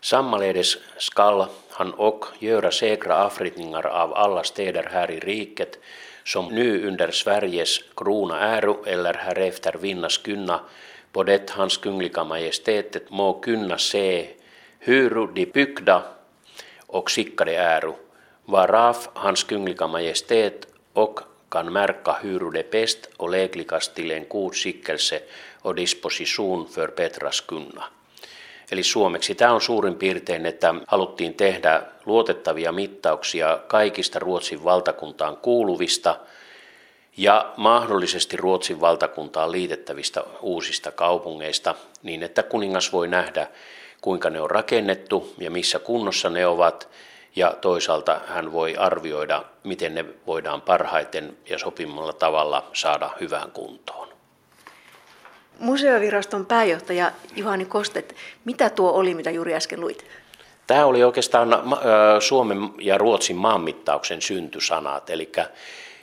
Sammaledes 0.00 0.78
skall 0.98 1.46
han 1.70 1.94
och 1.94 2.26
göra 2.38 2.70
säkra 2.70 3.24
avflyttningar 3.24 3.86
av 3.86 4.14
alla 4.14 4.42
städer 4.42 4.88
här 4.92 5.10
i 5.10 5.20
riket 5.20 5.78
som 6.24 6.54
nu 6.54 6.88
under 6.88 7.10
Sveriges 7.10 7.80
krona 7.96 8.38
äro 8.38 8.84
eller 8.86 9.14
härefter 9.14 9.74
vinnas 9.80 10.18
kunna 10.18 10.60
på 11.12 11.22
det 11.22 11.50
hans 11.50 11.76
kungliga 11.76 12.24
majestätet 12.24 13.10
må 13.10 13.40
kunna 13.40 13.78
se 13.78 14.28
huru 14.78 15.26
de 15.34 15.46
byggda 15.46 16.02
och 16.86 17.10
skickade 17.10 17.56
äro, 17.56 17.96
varav 18.44 18.96
hans 19.14 19.44
kungliga 19.44 19.86
majestät 19.86 20.66
och 20.92 21.20
kan 21.48 21.72
märka 21.72 22.12
huru 22.22 22.50
de 22.50 22.62
bäst 22.70 23.10
och 23.16 23.30
lägligast 23.30 23.94
till 23.94 24.10
en 24.10 24.24
god 24.28 24.54
skickelse 24.54 25.20
och 25.64 25.76
disposition 25.76 26.66
för 26.66 26.90
Petras 26.90 27.40
kunna. 27.40 27.84
Eli 28.72 28.82
suomeksi 28.82 29.34
tämä 29.34 29.52
on 29.52 29.60
suurin 29.60 29.94
piirtein, 29.94 30.46
että 30.46 30.74
haluttiin 30.86 31.34
tehdä 31.34 31.82
luotettavia 32.06 32.72
mittauksia 32.72 33.58
kaikista 33.66 34.18
Ruotsin 34.18 34.64
valtakuntaan 34.64 35.36
kuuluvista 35.36 36.16
ja 37.16 37.52
mahdollisesti 37.56 38.36
Ruotsin 38.36 38.80
valtakuntaan 38.80 39.52
liitettävistä 39.52 40.24
uusista 40.40 40.92
kaupungeista 40.92 41.74
niin, 42.02 42.22
että 42.22 42.42
kuningas 42.42 42.92
voi 42.92 43.08
nähdä, 43.08 43.48
kuinka 44.00 44.30
ne 44.30 44.40
on 44.40 44.50
rakennettu 44.50 45.34
ja 45.38 45.50
missä 45.50 45.78
kunnossa 45.78 46.30
ne 46.30 46.46
ovat, 46.46 46.88
ja 47.36 47.56
toisaalta 47.60 48.20
hän 48.26 48.52
voi 48.52 48.76
arvioida, 48.76 49.44
miten 49.64 49.94
ne 49.94 50.04
voidaan 50.26 50.60
parhaiten 50.60 51.36
ja 51.48 51.58
sopimalla 51.58 52.12
tavalla 52.12 52.70
saada 52.72 53.10
hyvään 53.20 53.50
kuntoon. 53.50 54.11
Museoviraston 55.62 56.46
pääjohtaja 56.46 57.12
Juhani 57.36 57.64
Kostet, 57.64 58.14
mitä 58.44 58.70
tuo 58.70 58.90
oli, 58.90 59.14
mitä 59.14 59.30
juuri 59.30 59.54
äsken 59.54 59.80
luit? 59.80 60.06
Tämä 60.66 60.86
oli 60.86 61.04
oikeastaan 61.04 61.48
Suomen 62.20 62.58
ja 62.78 62.98
Ruotsin 62.98 63.36
maanmittauksen 63.36 64.22
syntysanat, 64.22 65.10
eli 65.10 65.32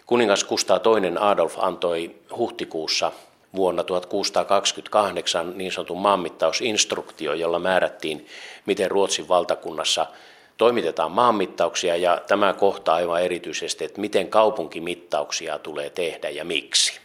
kuningas 0.06 0.44
Kustaa 0.44 0.80
II 0.86 1.12
Adolf 1.20 1.56
antoi 1.58 2.16
huhtikuussa 2.38 3.12
vuonna 3.56 3.84
1628 3.84 5.58
niin 5.58 5.72
sanotun 5.72 6.02
maanmittausinstruktio, 6.02 7.34
jolla 7.34 7.60
määrättiin, 7.60 8.28
miten 8.66 8.92
Ruotsin 8.92 9.28
valtakunnassa 9.28 10.06
toimitetaan 10.58 11.12
maanmittauksia 11.12 11.96
ja 11.96 12.22
tämä 12.28 12.54
kohta 12.54 12.94
aivan 12.94 13.22
erityisesti, 13.22 13.86
että 13.86 14.02
miten 14.02 14.28
kaupunkimittauksia 14.28 15.60
tulee 15.60 15.90
tehdä 15.90 16.30
ja 16.30 16.46
miksi. 16.46 17.00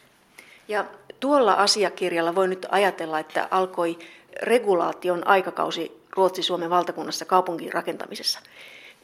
Ja 0.68 0.84
Tuolla 1.24 1.52
asiakirjalla 1.52 2.34
voi 2.34 2.48
nyt 2.48 2.66
ajatella, 2.70 3.18
että 3.18 3.48
alkoi 3.50 3.98
regulaation 4.42 5.26
aikakausi 5.26 6.00
Ruotsi-Suomen 6.16 6.70
valtakunnassa 6.70 7.24
kaupunkin 7.24 7.72
rakentamisessa. 7.72 8.40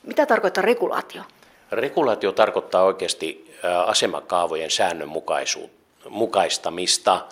Mitä 0.03 0.27
tarkoittaa 0.27 0.63
regulaatio? 0.63 1.23
Regulaatio 1.71 2.33
tarkoittaa 2.33 2.83
oikeasti 2.83 3.57
asemakaavojen 3.87 4.71
säännönmukaistamista. 4.71 7.27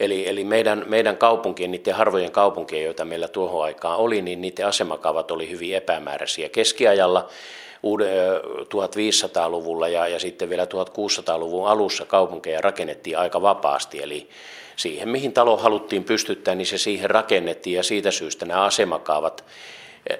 Eli, 0.00 0.28
eli 0.28 0.44
meidän, 0.44 0.84
meidän 0.86 1.16
kaupunkien, 1.16 1.70
niiden 1.70 1.94
harvojen 1.94 2.32
kaupunkien, 2.32 2.84
joita 2.84 3.04
meillä 3.04 3.28
tuohon 3.28 3.64
aikaan 3.64 3.98
oli, 3.98 4.22
niin 4.22 4.40
niiden 4.40 4.66
asemakaavat 4.66 5.30
oli 5.30 5.50
hyvin 5.50 5.76
epämääräisiä. 5.76 6.48
Keskiajalla 6.48 7.28
1500-luvulla 7.84 9.88
ja, 9.88 10.08
ja 10.08 10.20
sitten 10.20 10.50
vielä 10.50 10.64
1600-luvun 10.64 11.68
alussa 11.68 12.04
kaupunkeja 12.04 12.60
rakennettiin 12.60 13.18
aika 13.18 13.42
vapaasti, 13.42 14.02
eli 14.02 14.28
siihen 14.76 15.08
mihin 15.08 15.32
talo 15.32 15.56
haluttiin 15.56 16.04
pystyttää, 16.04 16.54
niin 16.54 16.66
se 16.66 16.78
siihen 16.78 17.10
rakennettiin 17.10 17.76
ja 17.76 17.82
siitä 17.82 18.10
syystä 18.10 18.46
nämä 18.46 18.64
asemakaavat 18.64 19.44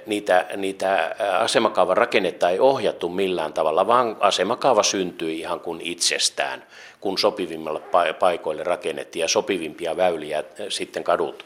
niitä, 0.06 0.46
niitä 0.56 1.16
asemakaavan 1.38 1.96
rakennetta 1.96 2.50
ei 2.50 2.60
ohjattu 2.60 3.08
millään 3.08 3.52
tavalla, 3.52 3.86
vaan 3.86 4.16
asemakaava 4.20 4.82
syntyi 4.82 5.38
ihan 5.38 5.60
kuin 5.60 5.80
itsestään, 5.80 6.66
kun 7.00 7.18
sopivimmalle 7.18 7.80
paikoille 8.18 8.62
rakennettiin 8.62 9.20
ja 9.20 9.28
sopivimpia 9.28 9.96
väyliä 9.96 10.44
sitten 10.68 11.04
kadut, 11.04 11.44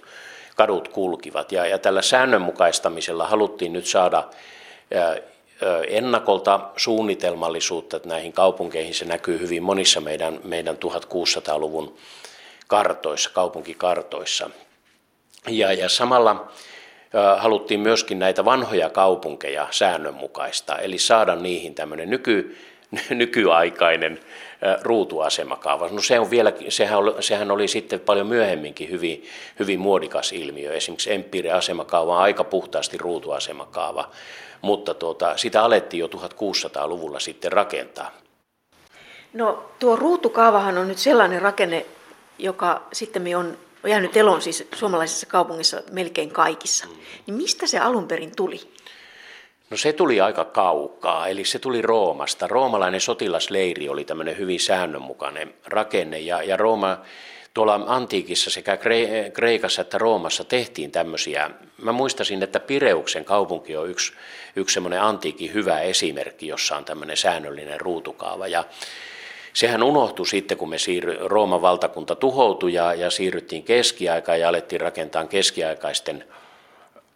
kadut 0.57 0.89
kulkivat. 0.89 1.53
Ja, 1.53 1.67
ja 1.67 1.79
tällä 1.79 2.03
säännönmukaistamisella 2.03 3.27
haluttiin 3.27 3.73
nyt 3.73 3.87
saada 3.87 4.25
ennakolta 5.89 6.61
suunnitelmallisuutta 6.77 8.01
näihin 8.05 8.33
kaupunkeihin. 8.33 8.95
Se 8.95 9.05
näkyy 9.05 9.41
hyvin 9.41 9.63
monissa 9.63 10.01
meidän, 10.01 10.41
meidän 10.45 10.77
1600-luvun 10.77 11.97
kartoissa, 12.67 13.31
kaupunkikartoissa. 13.31 14.51
Ja, 15.49 15.73
ja 15.73 15.89
samalla 15.89 16.53
haluttiin 17.37 17.81
myöskin 17.81 18.19
näitä 18.19 18.45
vanhoja 18.45 18.91
kaupunkeja 18.91 19.69
säännönmukaista, 19.71 20.79
eli 20.79 20.99
saada 20.99 21.37
niihin 21.37 21.75
tämmöinen 21.75 22.11
nyky, 22.11 22.57
nykyaikainen 23.11 24.21
ruutuasemakaava. 24.83 25.89
No 25.89 26.01
se 26.01 26.21
on 26.21 26.31
vielä, 26.31 26.53
sehän, 26.69 26.99
oli, 26.99 27.23
sehän 27.23 27.51
oli 27.51 27.69
sitten 27.69 28.01
paljon 28.01 28.27
myöhemminkin 28.27 28.91
hyvin, 28.91 29.25
hyvin 29.59 29.81
muodikas 29.81 30.33
ilmiö. 30.33 30.73
Esimerkiksi 30.73 31.13
Empire-asemakaava 31.13 32.15
on 32.15 32.23
aika 32.23 32.45
puhtaasti 32.45 32.99
ruutuasemakaava, 32.99 34.11
mutta 34.67 34.95
tuota, 34.95 35.37
sitä 35.37 35.65
alettiin 35.65 36.01
jo 36.01 36.07
1600-luvulla 36.07 37.21
sitten 37.21 37.53
rakentaa. 37.53 38.11
No 39.33 39.65
tuo 39.79 39.97
ruutukaavahan 39.97 40.79
on 40.79 40.89
nyt 40.89 40.99
sellainen 40.99 41.43
rakenne, 41.43 41.87
joka 42.39 42.83
sitten 42.93 43.37
on 43.37 43.59
jäänyt 43.87 44.17
eloon 44.17 44.43
siis 44.43 44.69
suomalaisessa 44.75 45.27
kaupungissa 45.27 45.83
melkein 45.93 46.31
kaikissa. 46.31 46.87
Niin 47.27 47.35
mistä 47.35 47.67
se 47.67 47.79
alun 47.79 48.09
perin 48.09 48.37
tuli? 48.37 48.61
No 49.71 49.77
se 49.77 49.93
tuli 49.93 50.21
aika 50.21 50.45
kaukaa, 50.45 51.29
eli 51.29 51.45
se 51.45 51.59
tuli 51.59 51.83
Roomasta. 51.83 52.47
Roomalainen 52.47 53.01
sotilasleiri 53.01 53.89
oli 53.89 54.05
tämmöinen 54.05 54.39
hyvin 54.39 54.61
säännönmukainen 54.61 55.55
rakenne, 55.67 56.19
ja, 56.19 56.43
ja 56.43 56.57
Rooma, 56.57 56.99
tuolla 57.57 57.81
antiikissa 57.87 58.51
sekä 58.51 58.79
Kreikassa 59.33 59.83
että 59.83 59.99
Roomassa 59.99 60.45
tehtiin 60.45 60.91
tämmöisiä. 60.91 61.51
Mä 61.83 61.93
muistasin, 61.93 62.43
että 62.43 62.61
Pireuksen 62.61 63.25
kaupunki 63.25 63.77
on 63.77 63.91
yksi, 63.91 64.13
yksi 64.57 64.75
semmoinen 64.75 65.03
antiikin 65.03 65.55
hyvä 65.55 65.81
esimerkki, 65.81 66.49
jossa 66.49 66.77
on 66.77 66.85
tämmöinen 66.85 67.17
säännöllinen 67.17 67.81
ruutukaava. 67.81 68.47
Ja 68.47 68.65
sehän 69.53 69.83
unohtui 69.83 70.27
sitten, 70.27 70.59
kun 70.59 70.69
me 70.69 70.79
siirry, 70.79 71.19
Rooman 71.21 71.63
valtakunta 71.63 72.15
tuhoutui 72.15 72.75
ja, 72.75 72.95
ja 72.95 73.11
siirryttiin 73.11 73.63
keskiaikaan 73.63 74.41
ja 74.41 74.49
alettiin 74.49 74.81
rakentaa 74.81 75.27
keskiaikaisten 75.27 76.25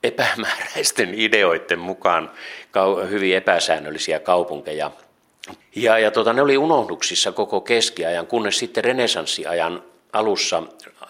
epämääräisten 0.02 1.14
ideoiden 1.25 1.78
mukaan 1.78 2.30
hyvin 3.11 3.37
epäsäännöllisiä 3.37 4.21
kaupunkeja. 4.21 4.91
Ja, 5.76 5.99
ja 5.99 6.10
tota, 6.10 6.32
ne 6.32 6.43
oli 6.43 6.56
unohduksissa 6.58 7.32
koko 7.32 7.60
keskiajan, 7.60 8.26
kunnes 8.26 8.58
sitten 8.58 8.84
renesanssiajan 8.84 9.82
alussa 10.12 10.62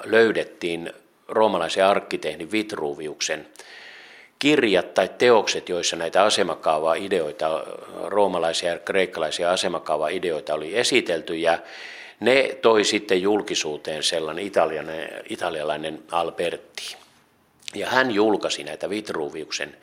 löydettiin 0.04 0.92
roomalaisen 1.28 1.86
arkkitehdin 1.86 2.52
Vitruviuksen 2.52 3.46
kirjat 4.38 4.94
tai 4.94 5.10
teokset, 5.18 5.68
joissa 5.68 5.96
näitä 5.96 6.24
asemakaava-ideoita, 6.24 7.64
roomalaisia 8.04 8.72
ja 8.72 8.78
kreikkalaisia 8.78 9.52
asemakaava-ideoita 9.52 10.54
oli 10.54 10.78
esitelty 10.78 11.36
ja 11.36 11.58
ne 12.20 12.58
toi 12.62 12.84
sitten 12.84 13.22
julkisuuteen 13.22 14.02
sellainen 14.02 14.46
italialainen, 14.46 15.22
italialainen 15.28 16.02
Alberti. 16.10 16.96
Ja 17.74 17.88
hän 17.88 18.10
julkaisi 18.10 18.64
näitä 18.64 18.90
Vitruviuksen 18.90 19.76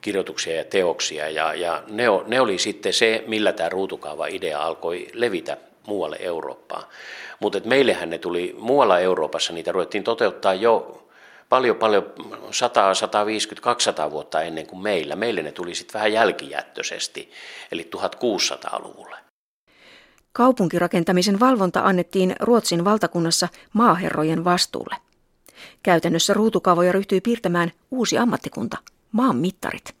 kirjoituksia 0.00 0.56
ja 0.56 0.64
teoksia 0.64 1.28
ja, 1.28 1.54
ja 1.54 1.82
ne, 1.88 2.04
ne 2.26 2.40
oli 2.40 2.58
sitten 2.58 2.92
se, 2.92 3.24
millä 3.26 3.52
tämä 3.52 3.68
ruutukaava-idea 3.68 4.62
alkoi 4.62 5.08
levitä 5.12 5.56
muualle 5.86 6.16
Eurooppaan. 6.20 6.84
Mutta 7.40 7.60
meillehän 7.64 8.10
ne 8.10 8.18
tuli 8.18 8.54
muualla 8.58 8.98
Euroopassa, 8.98 9.52
niitä 9.52 9.72
ruvettiin 9.72 10.04
toteuttaa 10.04 10.54
jo 10.54 11.02
paljon, 11.48 11.76
paljon 11.76 12.12
100, 12.50 12.94
150, 12.94 13.64
200 13.64 14.10
vuotta 14.10 14.42
ennen 14.42 14.66
kuin 14.66 14.82
meillä. 14.82 15.16
Meille 15.16 15.42
ne 15.42 15.52
tuli 15.52 15.74
sitten 15.74 15.94
vähän 15.94 16.12
jälkijättöisesti, 16.12 17.30
eli 17.72 17.88
1600-luvulle. 17.96 19.16
Kaupunkirakentamisen 20.32 21.40
valvonta 21.40 21.80
annettiin 21.80 22.36
Ruotsin 22.40 22.84
valtakunnassa 22.84 23.48
maaherrojen 23.72 24.44
vastuulle. 24.44 24.96
Käytännössä 25.82 26.34
ruutukaavoja 26.34 26.92
ryhtyi 26.92 27.20
piirtämään 27.20 27.72
uusi 27.90 28.18
ammattikunta, 28.18 28.76
maanmittarit. 29.12 29.94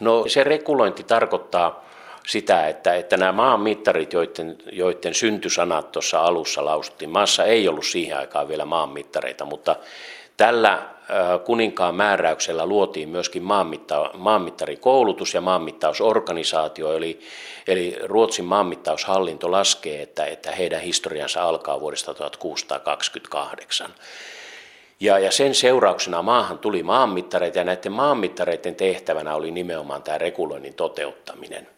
No 0.00 0.24
se 0.28 0.44
regulointi 0.44 1.04
tarkoittaa 1.04 1.84
sitä, 2.26 2.68
että, 2.68 2.94
että 2.94 3.16
nämä 3.16 3.32
maanmittarit, 3.32 4.12
joiden, 4.12 4.58
joiden 4.72 5.14
syntysanat 5.14 5.92
tuossa 5.92 6.20
alussa 6.20 6.64
lausuttiin, 6.64 7.10
maassa 7.10 7.44
ei 7.44 7.68
ollut 7.68 7.86
siihen 7.86 8.18
aikaan 8.18 8.48
vielä 8.48 8.64
maanmittareita, 8.64 9.44
mutta 9.44 9.76
Tällä 10.36 10.82
kuninkaan 11.44 11.94
määräyksellä 11.94 12.66
luotiin 12.66 13.08
myöskin 13.08 13.42
maanmitta, 13.42 14.10
maanmittarikoulutus 14.14 15.34
ja 15.34 15.40
maanmittausorganisaatio, 15.40 16.96
eli, 16.96 17.20
eli 17.66 17.96
Ruotsin 18.02 18.44
maanmittaushallinto 18.44 19.50
laskee, 19.50 20.02
että, 20.02 20.24
että 20.24 20.52
heidän 20.52 20.80
historiansa 20.80 21.42
alkaa 21.42 21.80
vuodesta 21.80 22.14
1628. 22.14 23.94
Ja, 25.00 25.18
ja 25.18 25.30
sen 25.30 25.54
seurauksena 25.54 26.22
maahan 26.22 26.58
tuli 26.58 26.82
maanmittareita 26.82 27.58
ja 27.58 27.64
näiden 27.64 27.92
maanmittareiden 27.92 28.74
tehtävänä 28.74 29.34
oli 29.34 29.50
nimenomaan 29.50 30.02
tämä 30.02 30.18
reguloinnin 30.18 30.74
toteuttaminen. 30.74 31.68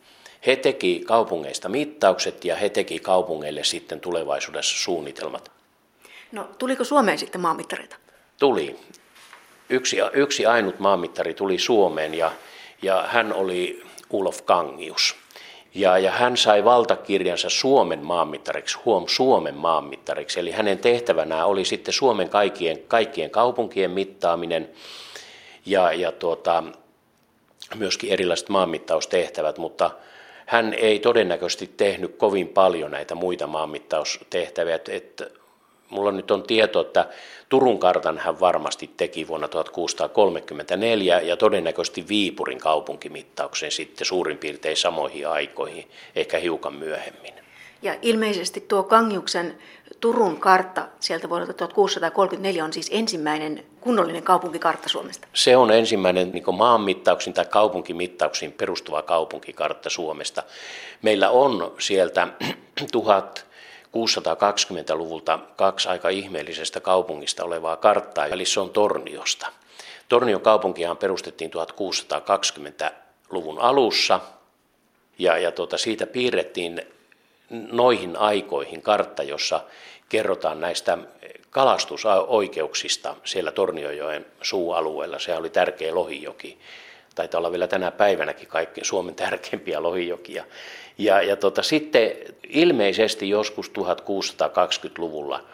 He 0.46 0.56
teki 0.56 1.02
kaupungeista 1.06 1.68
mittaukset 1.68 2.44
ja 2.44 2.56
he 2.56 2.68
teki 2.68 2.98
kaupungeille 2.98 3.64
sitten 3.64 4.00
tulevaisuudessa 4.00 4.78
suunnitelmat. 4.78 5.50
No 6.32 6.48
tuliko 6.58 6.84
Suomeen 6.84 7.18
sitten 7.18 7.40
maanmittareita? 7.40 7.96
tuli. 8.38 8.76
Yksi, 9.70 9.96
yksi 10.12 10.46
ainut 10.46 10.78
maanmittari 10.78 11.34
tuli 11.34 11.58
Suomeen 11.58 12.14
ja, 12.14 12.32
ja 12.82 13.04
hän 13.08 13.32
oli 13.32 13.82
Ulof 14.10 14.42
Kangius. 14.44 15.16
Ja, 15.74 15.98
ja 15.98 16.10
hän 16.10 16.36
sai 16.36 16.64
valtakirjansa 16.64 17.50
Suomen 17.50 18.04
maanmittariksi, 18.04 18.78
huom 18.84 19.04
Suomen 19.08 19.54
maanmittariksi. 19.54 20.40
Eli 20.40 20.50
hänen 20.50 20.78
tehtävänään 20.78 21.46
oli 21.46 21.64
sitten 21.64 21.94
Suomen 21.94 22.28
kaikkien, 22.28 22.78
kaikkien 22.88 23.30
kaupunkien 23.30 23.90
mittaaminen 23.90 24.70
ja, 25.66 25.92
ja 25.92 26.12
tuota, 26.12 26.64
myöskin 27.74 28.10
erilaiset 28.10 28.48
maanmittaustehtävät, 28.48 29.58
mutta 29.58 29.90
hän 30.48 30.74
ei 30.74 30.98
todennäköisesti 30.98 31.70
tehnyt 31.76 32.16
kovin 32.16 32.48
paljon 32.48 32.90
näitä 32.90 33.14
muita 33.14 33.46
maanmittaustehtäviä. 33.46 34.74
Et, 34.74 34.88
et 34.88 35.22
mulla 35.90 36.12
nyt 36.12 36.30
on 36.30 36.42
tieto, 36.42 36.80
että 36.80 37.06
Turun 37.48 37.78
kartan 37.78 38.18
hän 38.18 38.40
varmasti 38.40 38.90
teki 38.96 39.28
vuonna 39.28 39.48
1634 39.48 41.20
ja 41.20 41.36
todennäköisesti 41.36 42.08
Viipurin 42.08 42.58
kaupunkimittauksen 42.58 43.70
sitten 43.70 44.06
suurin 44.06 44.38
piirtein 44.38 44.76
samoihin 44.76 45.28
aikoihin, 45.28 45.90
ehkä 46.16 46.38
hiukan 46.38 46.74
myöhemmin. 46.74 47.34
Ja 47.82 47.94
ilmeisesti 48.02 48.60
tuo 48.60 48.82
Kangiuksen 48.82 49.58
Turun 50.00 50.40
kartta 50.40 50.88
sieltä 51.00 51.28
vuodelta 51.28 51.52
1634 51.52 52.64
on 52.64 52.72
siis 52.72 52.90
ensimmäinen 52.92 53.64
kunnollinen 53.80 54.22
kaupunkikartta 54.22 54.88
Suomesta. 54.88 55.28
Se 55.32 55.56
on 55.56 55.70
ensimmäinen 55.70 56.30
niin 56.30 56.56
maanmittauksiin 56.56 57.34
tai 57.34 57.44
kaupunkimittauksiin 57.44 58.52
perustuva 58.52 59.02
kaupunkikartta 59.02 59.90
Suomesta. 59.90 60.42
Meillä 61.02 61.30
on 61.30 61.74
sieltä 61.78 62.28
1000 62.92 63.48
620-luvulta 63.88 65.38
kaksi 65.56 65.88
aika 65.88 66.08
ihmeellisestä 66.08 66.80
kaupungista 66.80 67.44
olevaa 67.44 67.76
karttaa, 67.76 68.26
eli 68.26 68.44
se 68.44 68.60
on 68.60 68.70
Torniosta. 68.70 69.46
Tornion 70.08 70.40
kaupunkiaan 70.40 70.96
perustettiin 70.96 71.50
1620-luvun 71.50 73.58
alussa, 73.58 74.20
ja, 75.18 75.38
ja 75.38 75.52
tuota, 75.52 75.78
siitä 75.78 76.06
piirrettiin 76.06 76.82
noihin 77.50 78.16
aikoihin 78.16 78.82
kartta, 78.82 79.22
jossa 79.22 79.60
kerrotaan 80.08 80.60
näistä 80.60 80.98
kalastusoikeuksista 81.50 83.16
siellä 83.24 83.52
Torniojoen 83.52 84.26
suualueella. 84.42 85.18
Se 85.18 85.36
oli 85.36 85.50
tärkeä 85.50 85.94
lohijoki. 85.94 86.58
Taitaa 87.14 87.38
olla 87.38 87.52
vielä 87.52 87.68
tänä 87.68 87.90
päivänäkin 87.90 88.48
kaikki 88.48 88.84
Suomen 88.84 89.14
tärkeimpiä 89.14 89.82
lohijokia. 89.82 90.44
Ja, 90.98 91.22
ja 91.22 91.36
tota, 91.36 91.62
sitten 91.62 92.10
ilmeisesti 92.48 93.28
joskus 93.28 93.70
1620-luvulla 93.70 95.44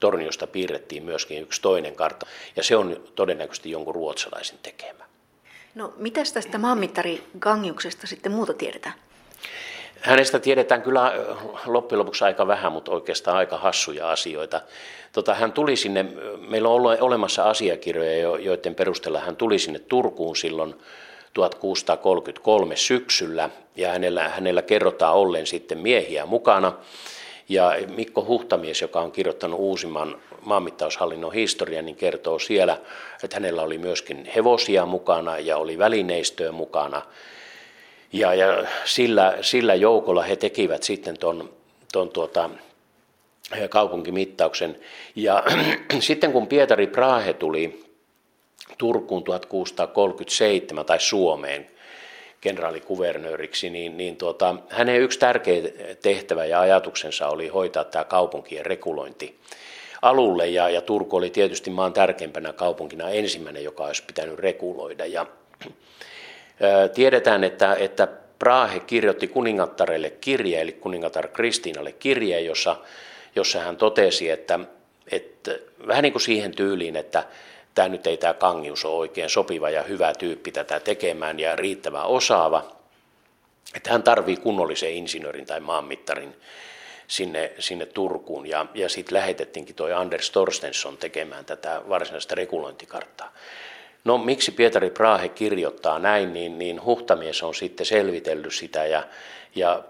Torniosta 0.00 0.46
piirrettiin 0.46 1.04
myöskin 1.04 1.42
yksi 1.42 1.62
toinen 1.62 1.94
kartta, 1.94 2.26
ja 2.56 2.62
se 2.62 2.76
on 2.76 3.02
todennäköisesti 3.14 3.70
jonkun 3.70 3.94
ruotsalaisen 3.94 4.58
tekemä. 4.62 5.04
No, 5.74 5.92
mitäs 5.96 6.32
tästä 6.32 6.58
maanmittari 6.58 7.22
Gangiuksesta 7.38 8.06
sitten 8.06 8.32
muuta 8.32 8.54
tiedetään? 8.54 8.94
Hänestä 10.02 10.38
tiedetään 10.38 10.82
kyllä 10.82 11.12
loppujen 11.66 11.98
lopuksi 11.98 12.24
aika 12.24 12.46
vähän, 12.46 12.72
mutta 12.72 12.92
oikeastaan 12.92 13.36
aika 13.36 13.56
hassuja 13.56 14.10
asioita. 14.10 14.60
Tota, 15.12 15.34
hän 15.34 15.52
tuli 15.52 15.76
sinne, 15.76 16.06
meillä 16.48 16.68
on 16.68 16.82
olemassa 17.00 17.50
asiakirjoja, 17.50 18.38
joiden 18.38 18.74
perusteella 18.74 19.20
hän 19.20 19.36
tuli 19.36 19.58
sinne 19.58 19.78
Turkuun 19.78 20.36
silloin 20.36 20.74
1633 21.34 22.76
syksyllä, 22.76 23.50
ja 23.76 23.88
hänellä, 23.88 24.28
hänellä 24.28 24.62
kerrotaan 24.62 25.14
ollen 25.14 25.46
sitten 25.46 25.78
miehiä 25.78 26.26
mukana. 26.26 26.72
Ja 27.48 27.74
Mikko 27.96 28.24
Huhtamies, 28.24 28.80
joka 28.80 29.00
on 29.00 29.12
kirjoittanut 29.12 29.60
uusimman 29.60 30.18
maanmittaushallinnon 30.40 31.32
historian, 31.32 31.84
niin 31.84 31.96
kertoo 31.96 32.38
siellä, 32.38 32.78
että 33.22 33.36
hänellä 33.36 33.62
oli 33.62 33.78
myöskin 33.78 34.30
hevosia 34.34 34.86
mukana 34.86 35.38
ja 35.38 35.56
oli 35.56 35.78
välineistöä 35.78 36.52
mukana. 36.52 37.02
Ja, 38.12 38.34
ja 38.34 38.64
sillä, 38.84 39.38
sillä 39.40 39.74
joukolla 39.74 40.22
he 40.22 40.36
tekivät 40.36 40.82
sitten 40.82 41.18
tuon 41.18 41.50
ton 41.92 42.08
tuota, 42.08 42.50
kaupunkimittauksen. 43.68 44.80
Ja 45.16 45.44
sitten 46.00 46.32
kun 46.32 46.46
Pietari 46.46 46.86
Prahe 46.86 47.32
tuli 47.32 47.84
Turkuun 48.78 49.24
1637 49.24 50.84
tai 50.84 51.00
Suomeen 51.00 51.66
kenraalikuvernööriksi, 52.40 53.70
niin, 53.70 53.96
niin 53.96 54.16
tuota, 54.16 54.56
hänen 54.68 55.00
yksi 55.00 55.18
tärkeä 55.18 55.62
tehtävä 56.02 56.44
ja 56.44 56.60
ajatuksensa 56.60 57.28
oli 57.28 57.48
hoitaa 57.48 57.84
tämä 57.84 58.04
kaupunkien 58.04 58.66
rekulointi 58.66 59.38
alulle 60.02 60.48
ja, 60.48 60.68
ja 60.68 60.80
Turku 60.80 61.16
oli 61.16 61.30
tietysti 61.30 61.70
maan 61.70 61.92
tärkeimpänä 61.92 62.52
kaupunkina 62.52 63.10
ensimmäinen, 63.10 63.64
joka 63.64 63.84
olisi 63.84 64.04
pitänyt 64.06 64.38
rekuloida. 64.38 65.06
Ja, 65.06 65.26
tiedetään, 66.94 67.44
että, 67.44 67.74
että 67.74 68.08
Prahe 68.38 68.80
kirjoitti 68.80 69.28
kuningattarelle 69.28 70.10
kirje, 70.10 70.60
eli 70.60 70.72
kuningatar 70.72 71.28
Kristiinalle 71.28 71.92
kirje, 71.92 72.40
jossa, 72.40 72.76
jossa 73.36 73.60
hän 73.60 73.76
totesi, 73.76 74.30
että, 74.30 74.58
että 75.12 75.58
vähän 75.86 76.02
niin 76.02 76.12
kuin 76.12 76.22
siihen 76.22 76.54
tyyliin, 76.54 76.96
että 76.96 77.24
tämä 77.74 77.88
nyt 77.88 78.06
ei 78.06 78.16
tämä 78.16 78.34
Kangius 78.34 78.84
ole 78.84 78.96
oikein 78.96 79.30
sopiva 79.30 79.70
ja 79.70 79.82
hyvä 79.82 80.12
tyyppi 80.14 80.52
tätä 80.52 80.80
tekemään 80.80 81.40
ja 81.40 81.56
riittävän 81.56 82.06
osaava, 82.06 82.76
että 83.74 83.92
hän 83.92 84.02
tarvii 84.02 84.36
kunnollisen 84.36 84.92
insinöörin 84.92 85.46
tai 85.46 85.60
maanmittarin 85.60 86.36
sinne, 87.06 87.52
sinne 87.58 87.86
Turkuun 87.86 88.46
ja, 88.46 88.66
ja 88.74 88.88
sitten 88.88 89.14
lähetettiinkin 89.14 89.74
tuo 89.74 89.94
Anders 89.94 90.30
Torstensson 90.30 90.96
tekemään 90.96 91.44
tätä 91.44 91.82
varsinaista 91.88 92.34
regulointikarttaa. 92.34 93.32
No 94.04 94.18
miksi 94.18 94.52
Pietari 94.52 94.90
Prahe 94.90 95.28
kirjoittaa 95.28 95.98
näin, 95.98 96.32
niin, 96.32 96.58
niin 96.58 96.84
Huhtamies 96.84 97.42
on 97.42 97.54
sitten 97.54 97.86
selvitellyt 97.86 98.54
sitä 98.54 98.86
ja, 98.86 99.02
ja 99.54 99.82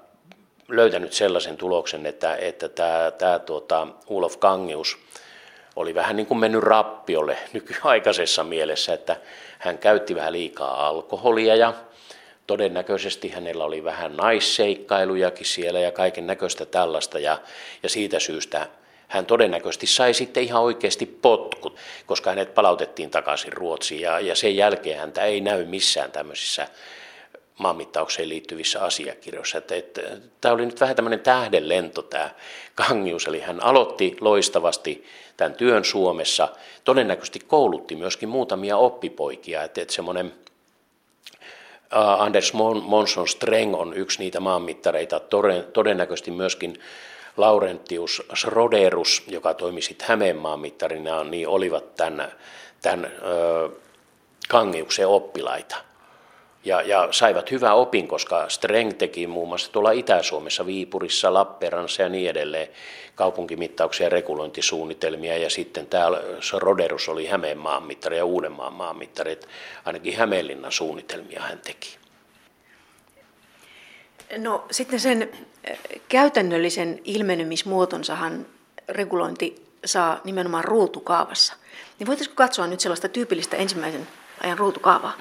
löytänyt 0.68 1.12
sellaisen 1.12 1.56
tuloksen, 1.56 2.06
että, 2.06 2.36
että 2.36 2.68
tämä, 2.68 3.10
tämä 3.18 3.38
tuota, 3.38 3.88
Ulof 4.06 4.38
Kangius 4.38 4.98
oli 5.76 5.94
vähän 5.94 6.16
niin 6.16 6.26
kuin 6.26 6.38
mennyt 6.38 6.62
rappiolle 6.62 7.36
nykyaikaisessa 7.52 8.44
mielessä, 8.44 8.92
että 8.92 9.16
hän 9.58 9.78
käytti 9.78 10.14
vähän 10.14 10.32
liikaa 10.32 10.86
alkoholia 10.86 11.56
ja 11.56 11.74
todennäköisesti 12.46 13.28
hänellä 13.28 13.64
oli 13.64 13.84
vähän 13.84 14.16
naisseikkailujakin 14.16 15.46
siellä 15.46 15.80
ja 15.80 15.92
kaiken 15.92 16.26
näköistä 16.26 16.66
tällaista 16.66 17.18
ja, 17.18 17.38
ja 17.82 17.88
siitä 17.88 18.18
syystä 18.18 18.68
hän 19.12 19.26
todennäköisesti 19.26 19.86
sai 19.86 20.14
sitten 20.14 20.42
ihan 20.42 20.62
oikeasti 20.62 21.06
potkut, 21.06 21.76
koska 22.06 22.30
hänet 22.30 22.54
palautettiin 22.54 23.10
takaisin 23.10 23.52
Ruotsiin 23.52 24.00
ja, 24.00 24.20
ja 24.20 24.34
sen 24.34 24.56
jälkeen 24.56 24.98
häntä 24.98 25.24
ei 25.24 25.40
näy 25.40 25.64
missään 25.64 26.12
tämmöisissä 26.12 26.68
maanmittaukseen 27.58 28.28
liittyvissä 28.28 28.80
asiakirjoissa. 28.84 29.58
Että, 29.58 29.74
että, 29.74 30.00
tämä 30.40 30.54
oli 30.54 30.66
nyt 30.66 30.80
vähän 30.80 30.96
tämmöinen 30.96 31.20
tähdenlento 31.20 32.02
tämä 32.02 32.30
Kangius, 32.74 33.26
eli 33.26 33.40
hän 33.40 33.62
aloitti 33.62 34.16
loistavasti 34.20 35.04
tämän 35.36 35.54
työn 35.54 35.84
Suomessa, 35.84 36.48
todennäköisesti 36.84 37.40
koulutti 37.40 37.96
myöskin 37.96 38.28
muutamia 38.28 38.76
oppipoikia, 38.76 39.62
että, 39.62 39.82
että 39.82 39.94
semmoinen 39.94 40.32
Anders 42.18 42.52
Monson 42.82 43.28
Streng 43.28 43.74
on 43.74 43.94
yksi 43.94 44.18
niitä 44.18 44.40
maanmittareita, 44.40 45.20
todennäköisesti 45.72 46.30
myöskin 46.30 46.80
Laurentius 47.36 48.22
Sroderus, 48.34 49.22
joka 49.26 49.54
toimi 49.54 49.82
sitten 49.82 50.08
Hämeenmaan 50.08 50.60
mittarina, 50.60 51.24
niin 51.24 51.48
olivat 51.48 51.94
tämän, 51.94 52.32
tämän 52.82 53.04
ö, 53.04 53.70
Kangiuksen 54.48 55.08
oppilaita. 55.08 55.76
Ja, 56.64 56.82
ja 56.82 57.08
saivat 57.10 57.50
hyvää 57.50 57.74
opin, 57.74 58.08
koska 58.08 58.48
Streng 58.48 58.92
teki 58.92 59.26
muun 59.26 59.48
muassa 59.48 59.72
tuolla 59.72 59.90
Itä-Suomessa, 59.90 60.66
Viipurissa, 60.66 61.34
Lappeenrannassa 61.34 62.02
ja 62.02 62.08
niin 62.08 62.30
edelleen 62.30 62.68
kaupunkimittauksia 63.14 64.06
ja 64.06 64.10
regulointisuunnitelmia. 64.10 65.38
Ja 65.38 65.50
sitten 65.50 65.86
täällä 65.86 66.20
Roderus 66.58 67.08
oli 67.08 67.26
Hämeenmaan 67.26 67.82
mittari 67.82 68.16
ja 68.16 68.24
Uudenmaan 68.24 68.72
maanmittari. 68.72 69.40
Ainakin 69.84 70.16
Hämeenlinnan 70.16 70.72
suunnitelmia 70.72 71.42
hän 71.42 71.58
teki. 71.58 71.96
No 74.38 74.66
sitten 74.70 75.00
sen 75.00 75.30
käytännöllisen 76.08 77.00
ilmenemismuotonsahan 77.04 78.46
regulointi 78.88 79.66
saa 79.84 80.20
nimenomaan 80.24 80.64
ruutukaavassa. 80.64 81.54
Niin 81.98 82.06
voitaisiinko 82.06 82.36
katsoa 82.36 82.66
nyt 82.66 82.80
sellaista 82.80 83.08
tyypillistä 83.08 83.56
ensimmäisen 83.56 84.08
ajan 84.40 84.58
ruutukaavaa? 84.58 85.12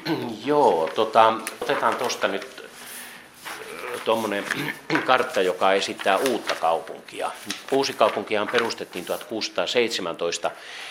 Joo, 0.44 0.90
tota, 0.94 1.34
otetaan 1.60 1.96
tuosta 1.96 2.28
nyt 2.28 2.46
äh, 2.64 4.00
tuommoinen 4.04 4.44
kartta, 5.06 5.42
joka 5.42 5.72
esittää 5.72 6.16
uutta 6.16 6.54
kaupunkia. 6.54 7.30
Uusi 7.72 7.92
kaupunkihan 7.92 8.48
perustettiin 8.48 9.04
1617, 9.04 10.50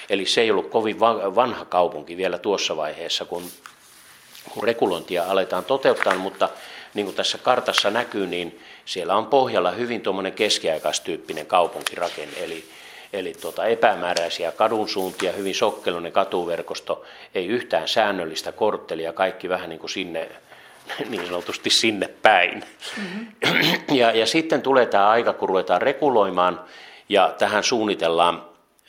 eli 0.09 0.25
se 0.25 0.41
ei 0.41 0.51
ollut 0.51 0.69
kovin 0.69 0.99
vanha 1.35 1.65
kaupunki 1.65 2.17
vielä 2.17 2.37
tuossa 2.37 2.77
vaiheessa, 2.77 3.25
kun, 3.25 3.43
kun 4.49 4.63
regulointia 4.63 5.23
aletaan 5.23 5.65
toteuttaa, 5.65 6.15
mutta 6.15 6.49
niin 6.93 7.05
kuin 7.05 7.15
tässä 7.15 7.37
kartassa 7.37 7.89
näkyy, 7.89 8.27
niin 8.27 8.59
siellä 8.85 9.15
on 9.15 9.25
pohjalla 9.25 9.71
hyvin 9.71 10.01
tuommoinen 10.01 10.33
keskiaikaistyyppinen 10.33 11.45
kaupunkirakenne, 11.45 12.43
eli 12.43 12.63
eli 13.13 13.33
tuota 13.41 13.65
epämääräisiä 13.65 14.51
kadun 14.51 14.89
suuntia, 14.89 15.31
hyvin 15.31 15.55
sokkeluinen 15.55 16.11
katuverkosto, 16.11 17.05
ei 17.35 17.47
yhtään 17.47 17.87
säännöllistä 17.87 18.51
korttelia, 18.51 19.13
kaikki 19.13 19.49
vähän 19.49 19.69
niin 19.69 19.79
kuin 19.79 19.89
sinne, 19.89 20.29
niin 21.09 21.25
sanotusti 21.25 21.69
sinne 21.69 22.09
päin. 22.21 22.63
Mm-hmm. 22.97 23.27
Ja, 23.91 24.11
ja 24.11 24.25
sitten 24.25 24.61
tulee 24.61 24.85
tämä 24.85 25.09
aika, 25.09 25.33
kun 25.33 25.49
ruvetaan 25.49 25.81
reguloimaan 25.81 26.61
ja 27.09 27.35
tähän 27.37 27.63
suunnitellaan 27.63 28.43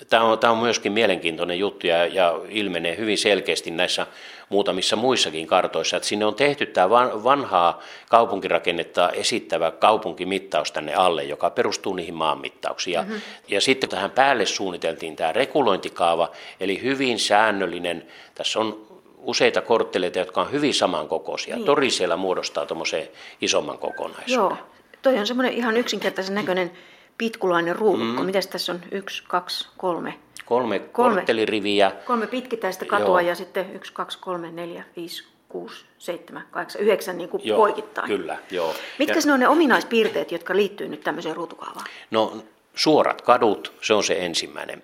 Tämä 0.08 0.22
on, 0.22 0.38
tämä 0.38 0.52
on 0.52 0.58
myöskin 0.58 0.92
mielenkiintoinen 0.92 1.58
juttu 1.58 1.86
ja, 1.86 2.06
ja 2.06 2.40
ilmenee 2.48 2.96
hyvin 2.96 3.18
selkeästi 3.18 3.70
näissä 3.70 4.06
muutamissa 4.48 4.96
muissakin 4.96 5.46
kartoissa, 5.46 5.96
että 5.96 6.08
sinne 6.08 6.24
on 6.24 6.34
tehty 6.34 6.66
tämä 6.66 6.90
vanhaa 7.24 7.80
kaupunkirakennetta 8.08 9.10
esittävä 9.10 9.70
kaupunkimittaus 9.70 10.72
tänne 10.72 10.94
alle, 10.94 11.24
joka 11.24 11.50
perustuu 11.50 11.94
niihin 11.94 12.14
maanmittauksiin. 12.14 12.94
Ja, 12.94 13.02
mm-hmm. 13.02 13.20
ja 13.48 13.60
sitten 13.60 13.90
tähän 13.90 14.10
päälle 14.10 14.46
suunniteltiin 14.46 15.16
tämä 15.16 15.32
regulointikaava, 15.32 16.30
eli 16.60 16.82
hyvin 16.82 17.18
säännöllinen. 17.18 18.06
Tässä 18.34 18.58
on 18.60 18.88
useita 19.18 19.60
kortteleita, 19.60 20.18
jotka 20.18 20.40
on 20.40 20.52
hyvin 20.52 20.74
samankokoisia. 20.74 21.56
Niin. 21.56 21.66
Tori 21.66 21.90
siellä 21.90 22.16
muodostaa 22.16 22.66
tuommoisen 22.66 23.08
isomman 23.40 23.78
kokonaisuuden. 23.78 24.34
Joo, 24.34 24.56
toi 25.02 25.18
on 25.18 25.26
semmoinen 25.26 25.52
ihan 25.52 25.76
yksinkertaisen 25.76 26.34
näköinen 26.34 26.70
pitkulainen 27.18 27.76
ruudukko. 27.76 28.20
Mm. 28.22 28.26
Mitäs 28.26 28.46
tässä 28.46 28.72
on? 28.72 28.80
Yksi, 28.90 29.22
kaksi, 29.28 29.68
kolme. 29.76 30.14
Kolme, 30.46 30.78
kolme 30.78 31.14
kortteliriviä. 31.14 31.92
Kolme 32.04 32.26
pitkittäistä 32.26 32.84
katua 32.84 33.20
Joo. 33.20 33.28
ja 33.28 33.34
sitten 33.34 33.74
yksi, 33.74 33.92
kaksi, 33.92 34.18
kolme, 34.18 34.50
neljä, 34.50 34.84
viisi, 34.96 35.24
kuusi, 35.48 35.84
seitsemän, 35.98 36.46
kahdeksan, 36.50 36.82
yhdeksän 36.82 37.18
niin 37.18 37.28
kuin 37.28 37.42
joo, 37.44 37.56
poikittain. 37.56 38.08
Kyllä, 38.08 38.38
joo. 38.50 38.74
Mitkä 38.98 39.20
ne 39.26 39.32
on 39.32 39.40
ne 39.40 39.48
ominaispiirteet, 39.48 40.32
jotka 40.32 40.56
liittyy 40.56 40.88
nyt 40.88 41.00
tämmöiseen 41.00 41.36
ruutukaavaan? 41.36 41.86
No 42.10 42.44
suorat 42.74 43.22
kadut, 43.22 43.72
se 43.80 43.94
on 43.94 44.04
se 44.04 44.16
ensimmäinen. 44.18 44.82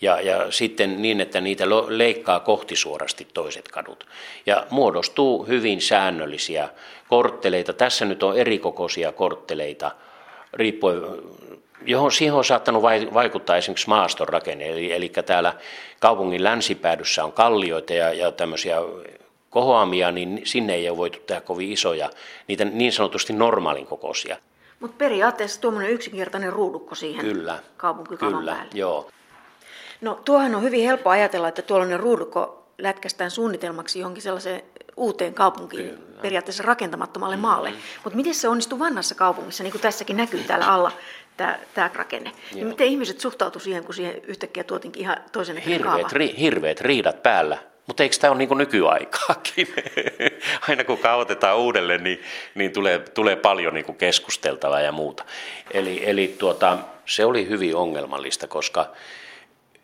Ja, 0.00 0.20
ja 0.20 0.52
sitten 0.52 1.02
niin, 1.02 1.20
että 1.20 1.40
niitä 1.40 1.64
leikkaa 1.88 2.40
kohti 2.40 2.76
suorasti 2.76 3.28
toiset 3.34 3.68
kadut. 3.68 4.06
Ja 4.46 4.66
muodostuu 4.70 5.46
hyvin 5.46 5.80
säännöllisiä 5.80 6.68
kortteleita. 7.08 7.72
Tässä 7.72 8.04
nyt 8.04 8.22
on 8.22 8.38
erikokoisia 8.38 9.12
kortteleita, 9.12 9.90
riippuen 10.52 11.02
johon 11.86 12.12
siihen 12.12 12.34
on 12.34 12.44
saattanut 12.44 12.82
vaikuttaa 13.14 13.56
esimerkiksi 13.56 13.88
maaston 13.88 14.28
rakenne. 14.28 14.68
Eli, 14.68 14.92
eli 14.92 15.08
täällä 15.26 15.54
kaupungin 16.00 16.44
länsipäädyssä 16.44 17.24
on 17.24 17.32
kallioita 17.32 17.92
ja, 17.92 18.12
ja 18.12 18.32
tämmöisiä 18.32 18.76
kohoamia, 19.50 20.10
niin 20.12 20.40
sinne 20.44 20.74
ei 20.74 20.88
ole 20.88 20.96
voitu 20.96 21.18
tehdä 21.26 21.40
kovin 21.40 21.72
isoja, 21.72 22.10
niitä 22.48 22.64
niin 22.64 22.92
sanotusti 22.92 23.32
normaalin 23.32 23.86
kokoisia. 23.86 24.36
Mutta 24.80 24.96
periaatteessa 24.98 25.60
tuommoinen 25.60 25.92
yksinkertainen 25.92 26.52
ruudukko 26.52 26.94
siihen 26.94 27.24
kyllä, 27.24 27.58
kyllä, 28.18 28.52
päälle. 28.52 28.56
joo. 28.74 29.10
No 30.00 30.20
tuohan 30.24 30.54
on 30.54 30.62
hyvin 30.62 30.84
helppo 30.84 31.10
ajatella, 31.10 31.48
että 31.48 31.62
tuollainen 31.62 32.00
ruudukko 32.00 32.66
lätkästään 32.78 33.30
suunnitelmaksi 33.30 33.98
johonkin 33.98 34.22
sellaiseen 34.22 34.62
uuteen 34.96 35.34
kaupunkiin, 35.34 35.90
Kyllä. 35.90 36.22
periaatteessa 36.22 36.62
rakentamattomalle 36.62 37.36
mm-hmm. 37.36 37.48
maalle. 37.48 37.72
Mutta 38.04 38.16
miten 38.16 38.34
se 38.34 38.48
onnistuu 38.48 38.78
vanhassa 38.78 39.14
kaupungissa, 39.14 39.62
niin 39.62 39.72
kuin 39.72 39.82
tässäkin 39.82 40.16
näkyy 40.16 40.42
täällä 40.42 40.66
alla, 40.66 40.92
tämä, 41.38 41.58
tämä 41.74 41.90
rakenne. 41.94 42.32
Niin 42.54 42.66
miten 42.66 42.86
ihmiset 42.86 43.20
suhtautuivat 43.20 43.64
siihen, 43.64 43.84
kun 43.84 43.94
siihen 43.94 44.22
yhtäkkiä 44.24 44.64
tuotinkin 44.64 45.02
ihan 45.02 45.16
toisen 45.32 45.56
hirveät, 45.56 46.12
ri, 46.12 46.34
hirveät 46.38 46.80
riidat 46.80 47.22
päällä. 47.22 47.58
Mutta 47.86 48.02
eikö 48.02 48.16
tämä 48.20 48.30
ole 48.30 48.38
niin 48.38 48.58
nykyaikaakin? 48.58 49.68
Aina 50.68 50.84
kun 50.84 50.98
kautetaan 50.98 51.58
uudelleen, 51.58 52.04
niin, 52.04 52.22
niin 52.54 52.72
tulee, 52.72 52.98
tulee 52.98 53.36
paljon 53.36 53.74
niin 53.74 53.96
keskusteltavaa 53.96 54.80
ja 54.80 54.92
muuta. 54.92 55.24
Eli, 55.70 56.02
eli 56.06 56.34
tuota, 56.38 56.78
se 57.06 57.24
oli 57.24 57.48
hyvin 57.48 57.76
ongelmallista, 57.76 58.46
koska 58.48 58.86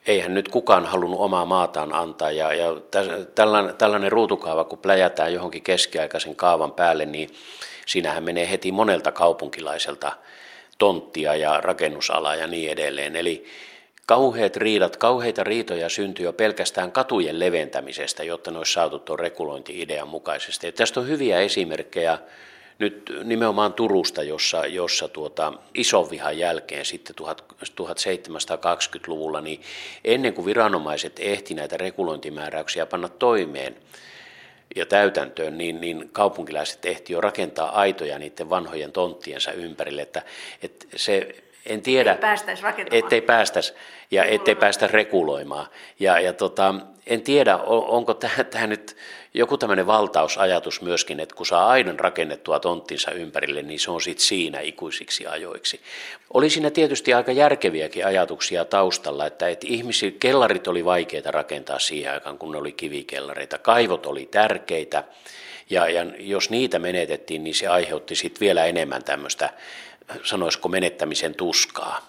eihän 0.07 0.35
nyt 0.35 0.49
kukaan 0.49 0.87
halunnut 0.87 1.21
omaa 1.21 1.45
maataan 1.45 1.95
antaa. 1.95 2.31
Ja, 2.31 2.55
ja 2.55 2.69
tällainen, 3.35 3.77
tällainen 3.77 4.13
ruutukaava, 4.13 4.65
kun 4.65 4.79
pläjätään 4.79 5.35
johonkin 5.35 5.63
keskiaikaisen 5.63 6.37
kaavan 6.37 6.73
päälle, 6.73 7.07
niin 7.07 7.31
siinähän 7.87 8.25
menee 8.25 8.51
heti 8.51 8.73
monelta 8.73 9.13
kaupunkilaiselta 9.13 10.13
tonttia 10.79 11.37
ja 11.37 11.61
rakennusalaa 11.61 12.35
ja 12.35 12.47
niin 12.47 12.71
edelleen. 12.71 13.17
Eli 13.17 13.45
kauheat 14.07 14.57
riidat, 14.57 14.97
kauheita 14.97 15.45
riitoja 15.45 15.89
syntyy 15.89 16.25
jo 16.25 16.33
pelkästään 16.33 16.93
katujen 16.93 17.41
leventämisestä, 17.41 18.25
jotta 18.25 18.51
ne 18.51 18.59
olisi 18.59 18.73
saatu 18.73 18.99
tuon 18.99 19.19
rekulointi-idean 19.19 20.09
mukaisesti. 20.09 20.67
Ja 20.67 20.73
tästä 20.73 21.01
on 21.01 21.09
hyviä 21.09 21.41
esimerkkejä 21.41 22.19
nyt 22.79 23.13
nimenomaan 23.25 23.73
Turusta, 23.73 24.23
jossa, 24.23 24.67
jossa 24.67 25.09
tuota, 25.09 25.53
ison 25.75 26.11
vihan 26.11 26.39
jälkeen 26.39 26.85
sitten 26.85 27.17
1720-luvulla, 27.19 29.41
niin 29.41 29.61
ennen 30.05 30.35
kuin 30.35 30.47
viranomaiset 30.47 31.13
ehti 31.19 31.55
näitä 31.55 31.77
regulointimääräyksiä 31.77 32.87
panna 32.87 33.09
toimeen 33.09 33.77
ja 34.77 34.87
täytäntöön, 34.87 35.59
niin, 35.59 35.81
niin 35.81 36.09
kaupunkilaiset 36.13 36.87
ehti 36.87 37.13
jo 37.13 37.21
rakentaa 37.21 37.81
aitoja 37.81 38.19
niiden 38.19 38.51
vanhojen 38.51 38.93
tonttiensa 38.93 39.53
ympärille, 39.53 40.03
että, 40.03 40.23
että 40.63 40.87
se 40.97 41.35
en 41.67 41.83
tiedä, 41.83 42.13
ei 42.13 42.19
päästäisi 42.19 42.63
rakentamaan. 42.63 43.05
ettei 43.05 43.21
päästäisi 43.21 43.75
ja 44.11 44.25
ettei 44.25 44.55
päästä 44.55 44.87
reguloimaan. 44.87 45.67
Ja, 46.01 46.21
ja 46.21 46.33
tota, 46.33 46.75
en 47.07 47.23
tiedä, 47.23 47.57
onko 47.67 48.15
tämä 48.15 48.67
nyt 48.67 48.97
joku 49.35 49.59
tämmöinen 49.59 49.87
valtausajatus 49.87 50.81
myöskin, 50.83 51.21
että 51.21 51.35
kun 51.35 51.47
saa 51.47 51.69
aidan 51.69 52.01
rakennettua 52.01 52.61
tonttinsa 52.61 53.11
ympärille, 53.11 53.63
niin 53.63 53.81
se 53.81 53.91
on 53.91 54.01
sitten 54.01 54.27
siinä 54.27 54.61
ikuisiksi 54.61 55.27
ajoiksi. 55.27 55.81
Oli 56.35 56.51
siinä 56.51 56.71
tietysti 56.71 57.15
aika 57.15 57.33
järkeviäkin 57.33 58.07
ajatuksia 58.07 58.65
taustalla, 58.65 59.27
että, 59.27 59.49
että 59.49 59.67
ihmisiä, 59.71 60.11
kellarit 60.21 60.69
oli 60.69 60.85
vaikeita 60.85 61.31
rakentaa 61.31 61.79
siihen 61.79 62.13
aikaan, 62.13 62.39
kun 62.39 62.53
ne 62.53 62.59
oli 62.59 62.73
kivikellareita. 62.73 63.59
Kaivot 63.59 64.07
oli 64.07 64.27
tärkeitä, 64.27 65.05
ja, 65.71 65.89
ja 65.89 66.07
jos 66.19 66.51
niitä 66.51 66.79
menetettiin, 66.79 67.45
niin 67.45 67.55
se 67.55 67.67
aiheutti 67.67 68.15
sitten 68.15 68.41
vielä 68.41 68.65
enemmän 68.65 69.05
tämmöistä, 69.05 69.51
sanoisiko 70.23 70.69
menettämisen 70.69 71.35
tuskaa. 71.35 72.07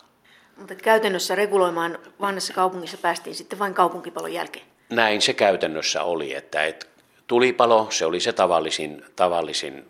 Mutta 0.58 0.76
käytännössä 0.76 1.36
reguloimaan 1.36 2.00
vanhassa 2.22 2.54
kaupungissa 2.54 2.98
päästiin 2.98 3.36
sitten 3.36 3.60
vain 3.60 3.74
kaupunkipalon 3.74 4.34
jälkeen. 4.34 4.66
Näin 4.90 5.22
se 5.22 5.34
käytännössä 5.34 6.04
oli, 6.04 6.34
että, 6.34 6.66
että 6.66 6.86
tulipalo, 7.28 7.88
se 7.90 8.06
oli 8.06 8.20
se 8.20 8.34
tavallisin, 8.34 9.06
tavallisin 9.16 9.86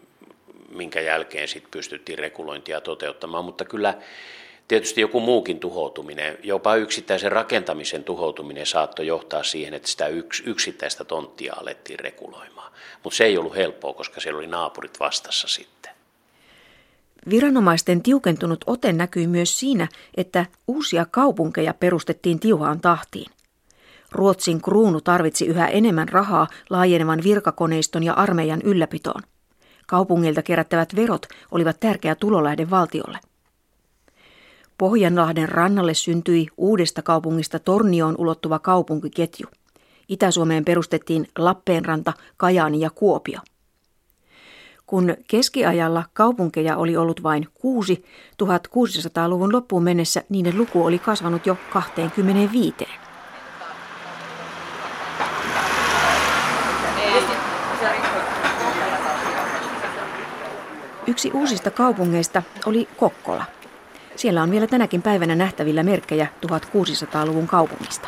minkä 0.69 1.01
jälkeen 1.01 1.47
sitten 1.47 1.71
pystyttiin 1.71 2.19
regulointia 2.19 2.81
toteuttamaan, 2.81 3.45
mutta 3.45 3.65
kyllä 3.65 3.93
tietysti 4.67 5.01
joku 5.01 5.19
muukin 5.19 5.59
tuhoutuminen, 5.59 6.37
jopa 6.43 6.75
yksittäisen 6.75 7.31
rakentamisen 7.31 8.03
tuhoutuminen 8.03 8.65
saattoi 8.65 9.07
johtaa 9.07 9.43
siihen, 9.43 9.73
että 9.73 9.87
sitä 9.87 10.07
yks, 10.07 10.43
yksittäistä 10.45 11.03
tonttia 11.03 11.53
alettiin 11.57 11.99
reguloimaan. 11.99 12.71
Mutta 13.03 13.17
se 13.17 13.23
ei 13.25 13.37
ollut 13.37 13.55
helppoa, 13.55 13.93
koska 13.93 14.21
siellä 14.21 14.37
oli 14.37 14.47
naapurit 14.47 14.99
vastassa 14.99 15.47
sitten. 15.47 15.91
Viranomaisten 17.29 18.03
tiukentunut 18.03 18.63
ote 18.67 18.93
näkyy 18.93 19.27
myös 19.27 19.59
siinä, 19.59 19.87
että 20.17 20.45
uusia 20.67 21.05
kaupunkeja 21.11 21.73
perustettiin 21.73 22.39
tiuhaan 22.39 22.81
tahtiin. 22.81 23.31
Ruotsin 24.15 24.61
kruunu 24.61 25.01
tarvitsi 25.01 25.45
yhä 25.45 25.67
enemmän 25.67 26.09
rahaa 26.09 26.47
laajenevan 26.69 27.23
virkakoneiston 27.23 28.03
ja 28.03 28.13
armeijan 28.13 28.61
ylläpitoon. 28.61 29.21
Kaupungilta 29.87 30.41
kerättävät 30.41 30.95
verot 30.95 31.25
olivat 31.51 31.79
tärkeä 31.79 32.15
tulolähde 32.15 32.69
valtiolle. 32.69 33.19
Pohjanlahden 34.77 35.49
rannalle 35.49 35.93
syntyi 35.93 36.47
uudesta 36.57 37.01
kaupungista 37.01 37.59
Tornioon 37.59 38.15
ulottuva 38.17 38.59
kaupunkiketju. 38.59 39.47
Itä-Suomeen 40.09 40.65
perustettiin 40.65 41.27
Lappeenranta, 41.37 42.13
Kajaani 42.37 42.79
ja 42.79 42.89
Kuopio. 42.89 43.39
Kun 44.85 45.15
keskiajalla 45.27 46.03
kaupunkeja 46.13 46.77
oli 46.77 46.97
ollut 46.97 47.23
vain 47.23 47.47
kuusi, 47.53 48.05
1600-luvun 48.43 49.53
loppuun 49.53 49.83
mennessä 49.83 50.23
niiden 50.29 50.57
luku 50.57 50.85
oli 50.85 50.99
kasvanut 50.99 51.45
jo 51.45 51.57
25. 51.73 53.04
Yksi 61.07 61.31
uusista 61.33 61.71
kaupungeista 61.71 62.41
oli 62.65 62.87
Kokkola. 62.97 63.45
Siellä 64.15 64.43
on 64.43 64.51
vielä 64.51 64.67
tänäkin 64.67 65.01
päivänä 65.01 65.35
nähtävillä 65.35 65.83
merkkejä 65.83 66.27
1600-luvun 66.47 67.47
kaupungista. 67.47 68.07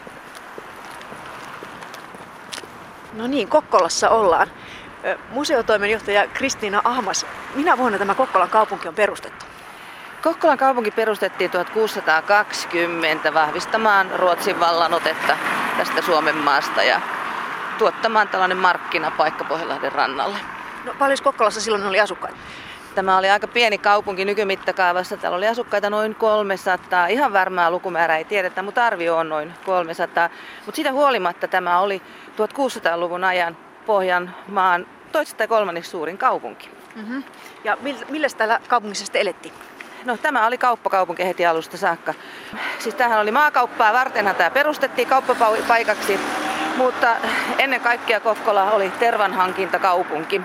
No 3.13 3.27
niin, 3.27 3.47
Kokkolassa 3.47 4.09
ollaan. 4.09 4.47
Museotoimenjohtaja 5.29 6.27
Kristiina 6.27 6.81
Ahmas, 6.83 7.25
minä 7.55 7.77
vuonna 7.77 7.97
tämä 7.97 8.15
Kokkolan 8.15 8.49
kaupunki 8.49 8.87
on 8.87 8.95
perustettu? 8.95 9.45
Kokkolan 10.23 10.57
kaupunki 10.57 10.91
perustettiin 10.91 11.51
1620 11.51 13.33
vahvistamaan 13.33 14.11
Ruotsin 14.15 14.59
vallanotetta 14.59 15.37
tästä 15.77 16.01
Suomen 16.01 16.37
maasta 16.37 16.83
ja 16.83 17.01
tuottamaan 17.77 18.27
tällainen 18.27 18.57
markkinapaikka 18.57 19.43
Pohjanlahden 19.43 19.91
rannalle. 19.91 20.37
No, 20.85 20.93
paljon 20.99 21.17
Kokkolassa 21.23 21.61
silloin 21.61 21.85
oli 21.85 21.99
asukkaita? 21.99 22.37
Tämä 22.97 23.17
oli 23.17 23.29
aika 23.29 23.47
pieni 23.47 23.77
kaupunki 23.77 24.25
nykymittakaavassa. 24.25 25.17
Täällä 25.17 25.37
oli 25.37 25.47
asukkaita 25.47 25.89
noin 25.89 26.15
300. 26.15 27.07
Ihan 27.07 27.33
varmaa 27.33 27.71
lukumäärää 27.71 28.17
ei 28.17 28.25
tiedetä, 28.25 28.61
mutta 28.61 28.85
arvio 28.85 29.17
on 29.17 29.29
noin 29.29 29.53
300. 29.65 30.29
Mutta 30.65 30.75
siitä 30.75 30.91
huolimatta 30.91 31.47
tämä 31.47 31.79
oli 31.79 32.01
1600-luvun 32.37 33.23
ajan 33.23 33.57
Pohjanmaan 33.85 34.85
toisesta 35.11 35.43
ja 35.43 35.47
kolmanneksi 35.47 35.91
suurin 35.91 36.17
kaupunki. 36.17 36.69
Mm-hmm. 36.95 37.23
Ja 37.63 37.77
millä 38.09 38.27
täällä 38.37 38.59
kaupungissa 38.67 39.05
sitten 39.05 39.21
elettiin? 39.21 39.53
No 40.05 40.17
tämä 40.17 40.47
oli 40.47 40.57
kauppakaupunki 40.57 41.25
heti 41.25 41.45
alusta 41.45 41.77
saakka. 41.77 42.13
Siis 42.79 42.95
tähän 42.95 43.19
oli 43.19 43.31
maakauppaa 43.31 43.93
vartenhan 43.93 44.35
tämä 44.35 44.49
perustettiin 44.49 45.07
kauppapaikaksi, 45.07 46.19
mutta 46.77 47.15
ennen 47.57 47.81
kaikkea 47.81 48.19
Kokkola 48.19 48.71
oli 48.71 48.91
tervanhankintakaupunki. 48.99 50.41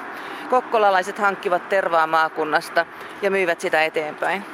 Kokkolalaiset 0.53 1.19
hankkivat 1.19 1.69
tervaa 1.69 2.07
maakunnasta 2.07 2.87
ja 3.23 3.31
myivät 3.31 3.61
sitä 3.61 3.85
eteenpäin. 3.85 4.45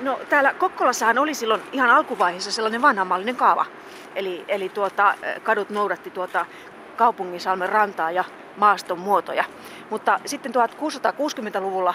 No 0.00 0.20
täällä 0.28 0.54
Kokkolassahan 0.54 1.18
oli 1.18 1.34
silloin 1.34 1.62
ihan 1.72 1.90
alkuvaiheessa 1.90 2.52
sellainen 2.52 2.82
vanhamallinen 2.82 3.36
kaava. 3.36 3.66
Eli, 4.14 4.44
eli 4.48 4.68
tuota, 4.68 5.14
kadut 5.42 5.70
noudatti 5.70 6.10
tuota 6.10 6.46
kaupunginsalmen 6.96 7.68
rantaa 7.68 8.10
ja 8.10 8.24
maaston 8.56 8.98
muotoja. 8.98 9.44
Mutta 9.90 10.20
sitten 10.26 10.52
1660-luvulla 10.54 11.94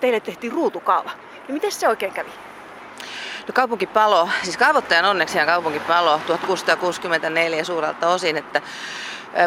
teille 0.00 0.20
tehtiin 0.20 0.52
ruutukaava. 0.52 1.10
Ja 1.48 1.54
miten 1.54 1.72
se 1.72 1.88
oikein 1.88 2.12
kävi? 2.12 2.30
No 3.48 3.52
kaupunkipalo, 3.54 4.28
siis 4.42 4.56
kaavoittajan 4.56 5.04
onneksi 5.04 5.38
kaupunkipalo 5.46 6.20
1664 6.26 7.64
suurelta 7.64 8.08
osin, 8.08 8.36
että 8.36 8.62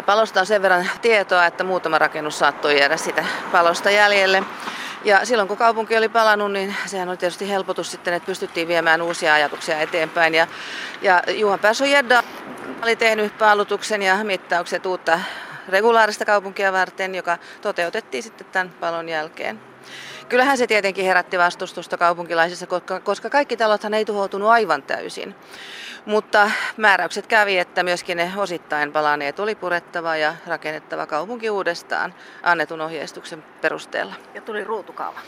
Palosta 0.06 0.40
on 0.40 0.46
sen 0.46 0.62
verran 0.62 0.90
tietoa, 1.02 1.46
että 1.46 1.64
muutama 1.64 1.98
rakennus 1.98 2.38
saattoi 2.38 2.78
jäädä 2.80 2.96
sitä 2.96 3.24
palosta 3.52 3.90
jäljelle. 3.90 4.42
Ja 5.04 5.26
silloin 5.26 5.48
kun 5.48 5.56
kaupunki 5.56 5.96
oli 5.96 6.08
palannut, 6.08 6.52
niin 6.52 6.76
sehän 6.86 7.08
oli 7.08 7.16
tietysti 7.16 7.48
helpotus 7.48 7.90
sitten, 7.90 8.14
että 8.14 8.26
pystyttiin 8.26 8.68
viemään 8.68 9.02
uusia 9.02 9.34
ajatuksia 9.34 9.80
eteenpäin. 9.80 10.34
Ja, 10.34 10.46
ja 11.02 11.22
Juhan 11.28 11.58
Persson 11.58 11.90
Jedda 11.90 12.22
oli 12.82 12.96
tehnyt 12.96 13.38
paalutuksen 13.38 14.02
ja 14.02 14.24
mittaukset 14.24 14.86
uutta 14.86 15.20
regulaarista 15.68 16.24
kaupunkia 16.24 16.72
varten, 16.72 17.14
joka 17.14 17.38
toteutettiin 17.60 18.22
sitten 18.22 18.46
tämän 18.52 18.70
palon 18.80 19.08
jälkeen. 19.08 19.60
kyllähän 20.28 20.58
se 20.58 20.66
tietenkin 20.66 21.04
herätti 21.04 21.38
vastustusta 21.38 21.98
kaupunkilaisissa, 21.98 22.66
koska 23.02 23.30
kaikki 23.30 23.56
talothan 23.56 23.94
ei 23.94 24.04
tuhoutunut 24.04 24.48
aivan 24.48 24.82
täysin. 24.82 25.34
Mutta 26.06 26.50
määräykset 26.76 27.26
kävi, 27.26 27.58
että 27.58 27.82
myöskin 27.82 28.16
ne 28.16 28.32
osittain 28.36 28.92
palaneet 28.92 29.40
oli 29.40 29.54
purettava 29.54 30.16
ja 30.16 30.34
rakennettava 30.46 31.06
kaupunki 31.06 31.50
uudestaan 31.50 32.14
annetun 32.42 32.80
ohjeistuksen 32.80 33.44
perusteella. 33.60 34.14
Ja 34.34 34.40
tuli 34.40 34.64
ruutukaava. 34.64 35.20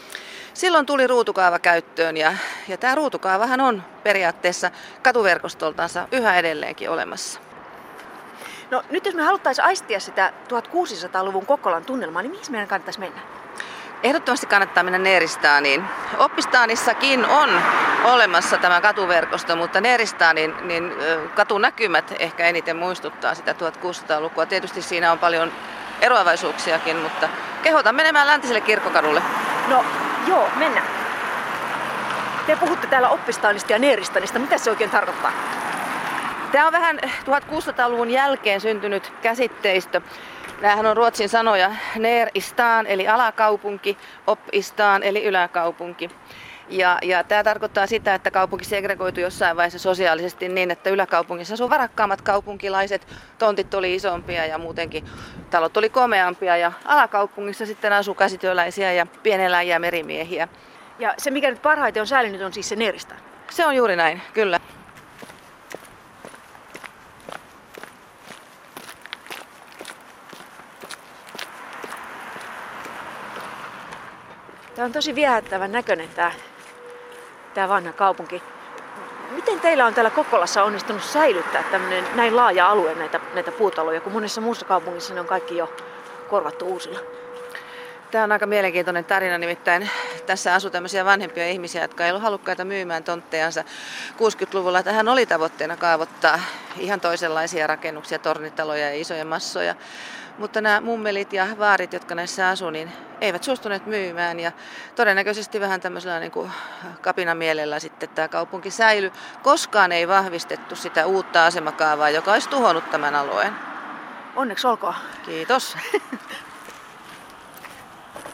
Silloin 0.54 0.86
tuli 0.86 1.06
ruutukaava 1.06 1.58
käyttöön 1.58 2.16
ja, 2.16 2.34
ja 2.68 2.76
tämä 2.76 2.94
ruutukaavahan 2.94 3.60
on 3.60 3.82
periaatteessa 4.02 4.70
katuverkostoltansa 5.02 6.08
yhä 6.12 6.38
edelleenkin 6.38 6.90
olemassa. 6.90 7.40
No 8.70 8.82
nyt 8.90 9.06
jos 9.06 9.14
me 9.14 9.22
haluttaisiin 9.22 9.64
aistia 9.64 10.00
sitä 10.00 10.32
1600-luvun 10.48 11.46
Kokkolan 11.46 11.84
tunnelmaa, 11.84 12.22
niin 12.22 12.30
mihin 12.30 12.46
meidän 12.50 12.68
kannattaisi 12.68 13.00
mennä? 13.00 13.20
Ehdottomasti 14.04 14.46
kannattaa 14.46 14.82
mennä 14.82 14.98
Neeristaaniin. 14.98 15.84
Oppistaanissakin 16.18 17.26
on 17.26 17.62
olemassa 18.04 18.58
tämä 18.58 18.80
katuverkosto, 18.80 19.56
mutta 19.56 19.80
Neeristaanin 19.80 20.54
niin 20.62 20.92
katunäkymät 21.34 22.14
ehkä 22.18 22.46
eniten 22.46 22.76
muistuttaa 22.76 23.34
sitä 23.34 23.52
1600-lukua. 23.52 24.46
Tietysti 24.46 24.82
siinä 24.82 25.12
on 25.12 25.18
paljon 25.18 25.52
eroavaisuuksiakin, 26.00 26.96
mutta 26.96 27.28
kehotan 27.62 27.94
menemään 27.94 28.26
läntiselle 28.26 28.60
kirkkokadulle. 28.60 29.22
No 29.68 29.84
joo, 30.26 30.48
mennään. 30.56 30.86
Te 32.46 32.56
puhutte 32.56 32.86
täällä 32.86 33.08
oppistaanista 33.08 33.72
ja 33.72 33.78
neeristanista. 33.78 34.38
Mitä 34.38 34.58
se 34.58 34.70
oikein 34.70 34.90
tarkoittaa? 34.90 35.32
Tämä 36.52 36.66
on 36.66 36.72
vähän 36.72 36.98
1600-luvun 37.02 38.10
jälkeen 38.10 38.60
syntynyt 38.60 39.12
käsitteistö. 39.22 40.00
Nämähän 40.60 40.86
on 40.86 40.96
ruotsin 40.96 41.28
sanoja 41.28 41.70
ner 41.98 42.28
istaan 42.34 42.86
eli 42.86 43.08
alakaupunki, 43.08 43.98
op 44.26 44.40
istaan 44.52 45.02
eli 45.02 45.24
yläkaupunki. 45.24 46.10
Ja, 46.68 46.98
ja 47.02 47.24
tämä 47.24 47.44
tarkoittaa 47.44 47.86
sitä, 47.86 48.14
että 48.14 48.30
kaupunki 48.30 48.64
segregoitui 48.64 49.22
jossain 49.22 49.56
vaiheessa 49.56 49.78
sosiaalisesti 49.78 50.48
niin, 50.48 50.70
että 50.70 50.90
yläkaupungissa 50.90 51.54
asuu 51.54 51.70
varakkaammat 51.70 52.22
kaupunkilaiset, 52.22 53.06
tontit 53.38 53.74
oli 53.74 53.94
isompia 53.94 54.46
ja 54.46 54.58
muutenkin 54.58 55.04
talot 55.50 55.76
oli 55.76 55.88
komeampia 55.88 56.56
ja 56.56 56.72
alakaupungissa 56.84 57.66
sitten 57.66 57.92
asuu 57.92 58.14
käsityöläisiä 58.14 58.92
ja 58.92 59.06
pieneläjiä 59.22 59.78
merimiehiä. 59.78 60.48
Ja 60.98 61.14
se, 61.18 61.30
mikä 61.30 61.50
nyt 61.50 61.62
parhaiten 61.62 62.00
on 62.00 62.06
säilynyt, 62.06 62.42
on 62.42 62.52
siis 62.52 62.68
se 62.68 62.76
Nerista. 62.76 63.14
Se 63.50 63.66
on 63.66 63.76
juuri 63.76 63.96
näin, 63.96 64.22
kyllä. 64.32 64.60
Tämä 74.74 74.86
on 74.86 74.92
tosi 74.92 75.14
viehättävän 75.14 75.72
näköinen 75.72 76.08
tämä, 76.08 76.32
tämä 77.54 77.68
vanha 77.68 77.92
kaupunki. 77.92 78.42
Miten 79.30 79.60
teillä 79.60 79.86
on 79.86 79.94
täällä 79.94 80.10
Kokkolassa 80.10 80.64
onnistunut 80.64 81.04
säilyttää 81.04 81.62
tämmöinen 81.62 82.04
näin 82.14 82.36
laaja 82.36 82.70
alue 82.70 82.94
näitä, 82.94 83.20
näitä 83.34 83.52
puutaloja, 83.52 84.00
kun 84.00 84.12
monessa 84.12 84.40
muussa 84.40 84.66
kaupungissa 84.66 85.14
ne 85.14 85.20
on 85.20 85.26
kaikki 85.26 85.56
jo 85.56 85.72
korvattu 86.30 86.66
uusilla? 86.66 87.00
Tämä 88.10 88.24
on 88.24 88.32
aika 88.32 88.46
mielenkiintoinen 88.46 89.04
tarina, 89.04 89.38
nimittäin 89.38 89.90
tässä 90.26 90.54
asuu 90.54 90.70
tämmöisiä 90.70 91.04
vanhempia 91.04 91.48
ihmisiä, 91.48 91.82
jotka 91.82 92.04
ei 92.04 92.10
ollut 92.10 92.22
halukkaita 92.22 92.64
myymään 92.64 93.04
tonttejansa 93.04 93.64
60-luvulla. 94.12 94.82
Tähän 94.82 95.08
oli 95.08 95.26
tavoitteena 95.26 95.76
kaavoittaa 95.76 96.40
ihan 96.78 97.00
toisenlaisia 97.00 97.66
rakennuksia, 97.66 98.18
tornitaloja 98.18 98.88
ja 98.88 99.00
isoja 99.00 99.24
massoja. 99.24 99.74
Mutta 100.38 100.60
nämä 100.60 100.80
mummelit 100.80 101.32
ja 101.32 101.46
vaarit, 101.58 101.92
jotka 101.92 102.14
näissä 102.14 102.48
asuu, 102.48 102.70
niin 102.70 102.92
eivät 103.20 103.44
suostuneet 103.44 103.86
myymään. 103.86 104.40
Ja 104.40 104.52
todennäköisesti 104.96 105.60
vähän 105.60 105.80
tämmöisellä 105.80 106.20
niin 106.20 106.32
kuin 106.32 106.50
kapinan 107.00 107.36
mielellä 107.36 107.78
sitten 107.78 108.08
tämä 108.08 108.28
kaupunki 108.28 108.70
säily. 108.70 109.12
Koskaan 109.42 109.92
ei 109.92 110.08
vahvistettu 110.08 110.76
sitä 110.76 111.06
uutta 111.06 111.46
asemakaavaa, 111.46 112.10
joka 112.10 112.32
olisi 112.32 112.48
tuhonnut 112.48 112.90
tämän 112.90 113.14
alueen. 113.14 113.52
Onneksi 114.36 114.66
olkoon. 114.66 114.94
Kiitos. 115.22 115.76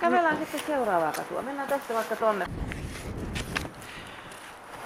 Kävellään 0.01 0.39
sitten 0.39 0.61
seuraavaa 0.67 1.13
katua. 1.13 1.43
Mennään 1.43 1.69
tästä 1.69 1.95
vaikka 1.95 2.17
tuonne. 2.17 2.47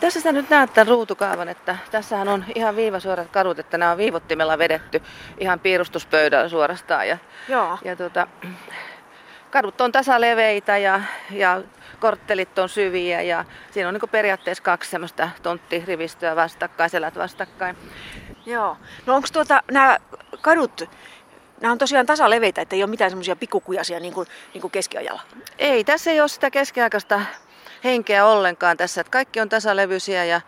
Tässä 0.04 0.20
sä 0.20 0.32
nyt 0.32 0.50
näet 0.50 0.74
tämän 0.74 0.88
ruutukaavan, 0.88 1.48
että 1.48 1.76
tässähän 1.90 2.28
on 2.28 2.44
ihan 2.54 2.76
viivasuorat 2.76 3.28
kadut, 3.28 3.58
että 3.58 3.78
nämä 3.78 3.90
on 3.90 3.98
viivottimella 3.98 4.58
vedetty 4.58 5.02
ihan 5.38 5.60
piirustuspöydällä 5.60 6.48
suorastaan. 6.48 7.08
Ja, 7.08 7.18
Joo. 7.48 7.78
ja 7.84 7.96
tuota, 7.96 8.26
kadut 9.50 9.80
on 9.80 9.92
tasaleveitä 9.92 10.78
ja, 10.78 11.00
ja 11.30 11.62
korttelit 12.00 12.58
on 12.58 12.68
syviä 12.68 13.22
ja 13.22 13.44
siinä 13.70 13.88
on 13.88 13.94
niin 13.94 14.10
periaatteessa 14.10 14.64
kaksi 14.64 14.90
semmoista 14.90 15.28
tonttirivistöä 15.42 16.36
vastakkain, 16.36 16.90
selät 16.90 17.16
vastakkain. 17.16 17.76
Joo. 18.46 18.76
No 19.06 19.14
onko 19.14 19.28
tuota, 19.32 19.62
nämä 19.70 19.98
kadut, 20.40 20.90
nämä 21.60 21.72
on 21.72 21.78
tosiaan 21.78 22.06
tasaleveitä, 22.06 22.60
että 22.60 22.76
ei 22.76 22.82
ole 22.82 22.90
mitään 22.90 23.10
semmoisia 23.10 23.36
pikkukujasia 23.36 24.00
niin 24.00 24.14
kuin, 24.14 24.28
niin 24.54 24.60
kuin 24.60 24.70
keskiajalla? 24.70 25.22
Ei, 25.58 25.84
tässä 25.84 26.10
ei 26.10 26.20
ole 26.20 26.28
sitä 26.28 26.50
keskiaikaista 26.50 27.20
henkeä 27.84 28.26
ollenkaan 28.26 28.76
tässä, 28.76 29.00
että 29.00 29.10
kaikki 29.10 29.40
on 29.40 29.48
tasalevyisiä 29.48 30.24
ja, 30.24 30.40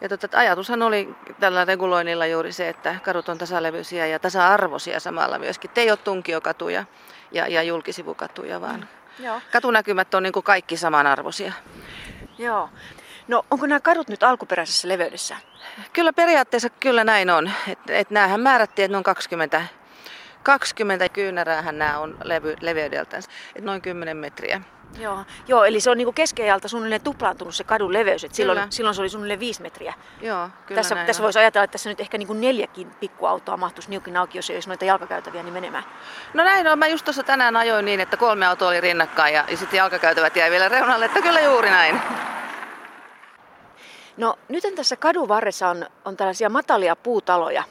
ja 0.00 0.08
tota, 0.08 0.38
ajatushan 0.38 0.82
oli 0.82 1.14
tällä 1.40 1.64
reguloinnilla 1.64 2.26
juuri 2.26 2.52
se, 2.52 2.68
että 2.68 2.96
kadut 3.02 3.28
on 3.28 3.38
tasalevyisiä 3.38 4.06
ja 4.06 4.18
tasa-arvoisia 4.18 5.00
samalla 5.00 5.38
myöskin. 5.38 5.70
Te 5.70 5.80
ei 5.80 5.90
ole 5.90 5.96
tunkiokatuja 5.96 6.84
ja, 7.32 7.48
ja 7.48 7.62
julkisivukatuja, 7.62 8.60
vaan 8.60 8.80
mm. 9.18 9.24
Joo. 9.24 9.40
katunäkymät 9.52 10.14
on 10.14 10.22
niin 10.22 10.32
kuin 10.32 10.44
kaikki 10.44 10.76
samanarvoisia. 10.76 11.52
Joo. 12.38 12.68
No 13.28 13.44
onko 13.50 13.66
nämä 13.66 13.80
kadut 13.80 14.08
nyt 14.08 14.22
alkuperäisessä 14.22 14.88
leveydessä? 14.88 15.36
Kyllä 15.92 16.12
periaatteessa 16.12 16.70
kyllä 16.70 17.04
näin 17.04 17.30
on. 17.30 17.50
Et, 17.68 17.78
et 17.88 18.10
näähän 18.10 18.40
määrättiin, 18.40 18.84
että 18.84 18.92
ne 18.92 18.96
on 18.96 19.02
20 19.02 19.62
20 20.42 21.08
kyynäräähän 21.08 21.78
nämä 21.78 21.98
on 21.98 22.16
levy, 22.24 22.56
leveydeltänsä, 22.60 23.30
että 23.54 23.66
noin 23.66 23.82
10 23.82 24.16
metriä. 24.16 24.60
Joo, 24.98 25.24
Joo 25.48 25.64
eli 25.64 25.80
se 25.80 25.90
on 25.90 25.98
niinku 25.98 26.12
keskiajalta 26.12 26.68
suunnilleen 26.68 27.00
tuplaantunut 27.00 27.54
se 27.54 27.64
kadun 27.64 27.92
leveys. 27.92 28.24
Et 28.24 28.34
silloin, 28.34 28.60
silloin 28.70 28.94
se 28.94 29.00
oli 29.00 29.08
suunnilleen 29.08 29.40
viisi 29.40 29.62
metriä. 29.62 29.94
Joo, 30.20 30.48
kyllä 30.66 30.78
tässä, 30.78 30.94
tässä 30.94 31.22
voisi 31.22 31.38
ajatella, 31.38 31.64
että 31.64 31.72
tässä 31.72 31.90
nyt 31.90 32.00
ehkä 32.00 32.18
niinku 32.18 32.32
neljäkin 32.32 32.90
pikkuautoa 33.00 33.56
mahtuisi 33.56 33.90
niukin 33.90 34.16
auki, 34.16 34.38
jos 34.38 34.50
ei 34.50 34.56
olisi 34.56 34.68
noita 34.68 34.84
jalkakäytäviä 34.84 35.42
niin 35.42 35.52
menemään. 35.52 35.84
No 36.34 36.44
näin 36.44 36.68
on. 36.68 36.78
Mä 36.78 36.86
just 36.86 37.04
tuossa 37.04 37.22
tänään 37.22 37.56
ajoin 37.56 37.84
niin, 37.84 38.00
että 38.00 38.16
kolme 38.16 38.46
autoa 38.46 38.68
oli 38.68 38.80
rinnakkain 38.80 39.34
ja, 39.34 39.44
ja 39.50 39.56
sitten 39.56 39.78
jalkakäytävät 39.78 40.36
jäi 40.36 40.50
vielä 40.50 40.68
reunalle, 40.68 41.04
että 41.04 41.22
kyllä 41.22 41.40
juuri 41.40 41.70
näin. 41.70 42.00
No 44.16 44.38
nyt 44.48 44.64
tässä 44.76 44.96
kadun 44.96 45.28
varressa 45.28 45.68
on, 45.68 45.86
on 46.04 46.16
tällaisia 46.16 46.50
matalia 46.50 46.96
puutaloja, 46.96 47.64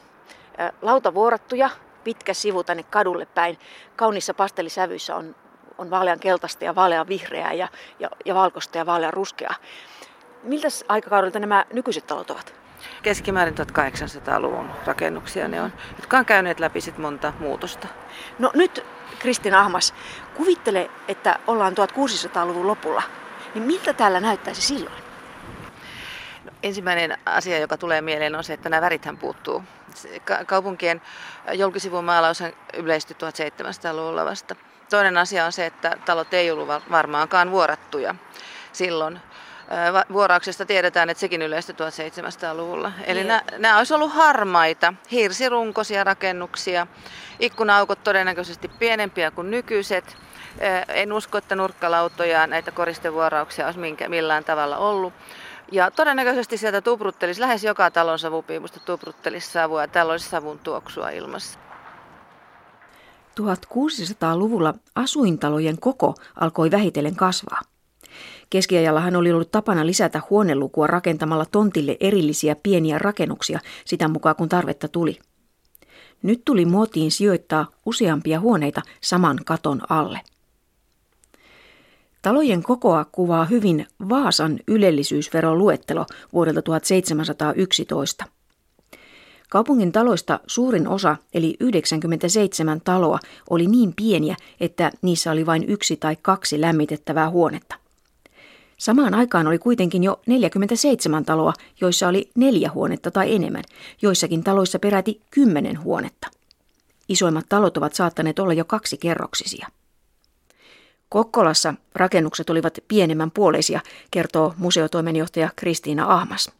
lautavuorattuja, 0.82 1.70
pitkä 2.04 2.34
sivu 2.34 2.64
tänne 2.64 2.82
kadulle 2.82 3.26
päin. 3.26 3.58
Kaunissa 3.96 4.34
pastelisävyissä 4.34 5.16
on 5.16 5.34
on 5.80 5.90
vaalean 5.90 6.20
keltaista 6.20 6.64
ja 6.64 6.74
vaalean 6.74 7.08
vihreää 7.08 7.52
ja, 7.52 7.68
ja, 7.98 8.10
ja 8.24 8.34
valkoista 8.34 8.78
ja 8.78 8.86
vaalean 8.86 9.12
ruskeaa. 9.12 9.54
Miltä 10.42 10.68
aikakaudelta 10.88 11.38
nämä 11.38 11.64
nykyiset 11.72 12.06
talot 12.06 12.30
ovat? 12.30 12.54
Keskimäärin 13.02 13.54
1800-luvun 13.54 14.70
rakennuksia 14.86 15.48
ne 15.48 15.62
on, 15.62 15.72
jotka 15.96 16.18
on 16.18 16.24
käyneet 16.24 16.60
läpi 16.60 16.80
sit 16.80 16.98
monta 16.98 17.32
muutosta. 17.38 17.88
No 18.38 18.50
nyt 18.54 18.84
Kristina 19.18 19.60
Ahmas, 19.60 19.94
kuvittele, 20.34 20.90
että 21.08 21.38
ollaan 21.46 21.72
1600-luvun 21.72 22.66
lopulla. 22.66 23.02
Niin 23.54 23.64
miltä 23.64 23.92
täällä 23.92 24.20
näyttäisi 24.20 24.62
silloin? 24.62 25.02
No, 26.44 26.52
ensimmäinen 26.62 27.18
asia, 27.26 27.58
joka 27.58 27.76
tulee 27.76 28.00
mieleen, 28.00 28.34
on 28.34 28.44
se, 28.44 28.52
että 28.52 28.68
nämä 28.68 28.80
värithän 28.80 29.16
puuttuu. 29.16 29.62
Kaupunkien 30.46 31.02
julkisivumaalaus 31.52 32.42
yleistyi 32.74 33.16
1700-luvulla 33.16 34.24
vasta. 34.24 34.56
Toinen 34.90 35.18
asia 35.18 35.44
on 35.44 35.52
se, 35.52 35.66
että 35.66 35.96
talot 36.04 36.34
ei 36.34 36.50
ollut 36.50 36.68
varmaankaan 36.90 37.50
vuorattuja 37.50 38.14
silloin. 38.72 39.20
Vuorauksesta 40.12 40.66
tiedetään, 40.66 41.10
että 41.10 41.20
sekin 41.20 41.42
yleistyi 41.42 41.74
1700-luvulla. 41.74 42.92
Eli 43.04 43.24
niin. 43.24 43.40
nämä 43.58 43.78
olisi 43.78 43.94
ollut 43.94 44.12
harmaita, 44.12 44.94
hirsirunkoisia 45.10 46.04
rakennuksia. 46.04 46.86
Ikkunaaukot 47.40 48.04
todennäköisesti 48.04 48.68
pienempiä 48.68 49.30
kuin 49.30 49.50
nykyiset. 49.50 50.16
En 50.88 51.12
usko, 51.12 51.38
että 51.38 51.54
nurkkalautoja 51.54 52.46
näitä 52.46 52.70
koristevuorauksia 52.70 53.66
olisi 53.66 53.78
minkä, 53.78 54.08
millään 54.08 54.44
tavalla 54.44 54.76
ollut. 54.76 55.12
Ja 55.72 55.90
todennäköisesti 55.90 56.56
sieltä 56.56 56.80
tupruttelisi, 56.80 57.40
lähes 57.40 57.64
joka 57.64 57.90
talon 57.90 58.18
savupiimusta 58.18 58.80
tupruttelisi 58.80 59.50
savua 59.50 59.80
ja 59.82 59.88
täällä 59.88 60.12
olisi 60.12 60.28
savun 60.28 60.58
tuoksua 60.58 61.10
ilmassa. 61.10 61.69
1600-luvulla 63.40 64.74
asuintalojen 64.94 65.78
koko 65.80 66.14
alkoi 66.40 66.70
vähitellen 66.70 67.16
kasvaa. 67.16 67.60
Keskiajallahan 68.50 69.16
oli 69.16 69.32
ollut 69.32 69.50
tapana 69.50 69.86
lisätä 69.86 70.22
huonelukua 70.30 70.86
rakentamalla 70.86 71.46
tontille 71.46 71.96
erillisiä 72.00 72.56
pieniä 72.62 72.98
rakennuksia 72.98 73.60
sitä 73.84 74.08
mukaan 74.08 74.36
kun 74.36 74.48
tarvetta 74.48 74.88
tuli. 74.88 75.18
Nyt 76.22 76.42
tuli 76.44 76.64
muotiin 76.64 77.10
sijoittaa 77.10 77.66
useampia 77.86 78.40
huoneita 78.40 78.82
saman 79.00 79.38
katon 79.46 79.80
alle. 79.88 80.20
Talojen 82.22 82.62
kokoa 82.62 83.04
kuvaa 83.12 83.44
hyvin 83.44 83.86
Vaasan 84.08 84.58
ylellisyysveroluettelo 84.68 86.06
vuodelta 86.32 86.62
1711. 86.62 88.24
Kaupungin 89.50 89.92
taloista 89.92 90.40
suurin 90.46 90.88
osa, 90.88 91.16
eli 91.34 91.56
97 91.60 92.80
taloa, 92.80 93.18
oli 93.50 93.66
niin 93.66 93.92
pieniä, 93.96 94.36
että 94.60 94.90
niissä 95.02 95.30
oli 95.30 95.46
vain 95.46 95.64
yksi 95.68 95.96
tai 95.96 96.16
kaksi 96.22 96.60
lämmitettävää 96.60 97.30
huonetta. 97.30 97.74
Samaan 98.76 99.14
aikaan 99.14 99.46
oli 99.46 99.58
kuitenkin 99.58 100.04
jo 100.04 100.20
47 100.26 101.24
taloa, 101.24 101.52
joissa 101.80 102.08
oli 102.08 102.30
neljä 102.34 102.70
huonetta 102.74 103.10
tai 103.10 103.34
enemmän, 103.34 103.64
joissakin 104.02 104.44
taloissa 104.44 104.78
peräti 104.78 105.20
kymmenen 105.30 105.82
huonetta. 105.82 106.28
Isoimmat 107.08 107.46
talot 107.48 107.76
ovat 107.76 107.94
saattaneet 107.94 108.38
olla 108.38 108.52
jo 108.52 108.64
kaksi 108.64 108.96
kerroksisia. 108.96 109.68
Kokkolassa 111.08 111.74
rakennukset 111.94 112.50
olivat 112.50 112.78
pienemmän 112.88 113.30
puoleisia, 113.30 113.80
kertoo 114.10 114.54
museotoimenjohtaja 114.58 115.50
Kristiina 115.56 116.14
Ahmas. 116.14 116.59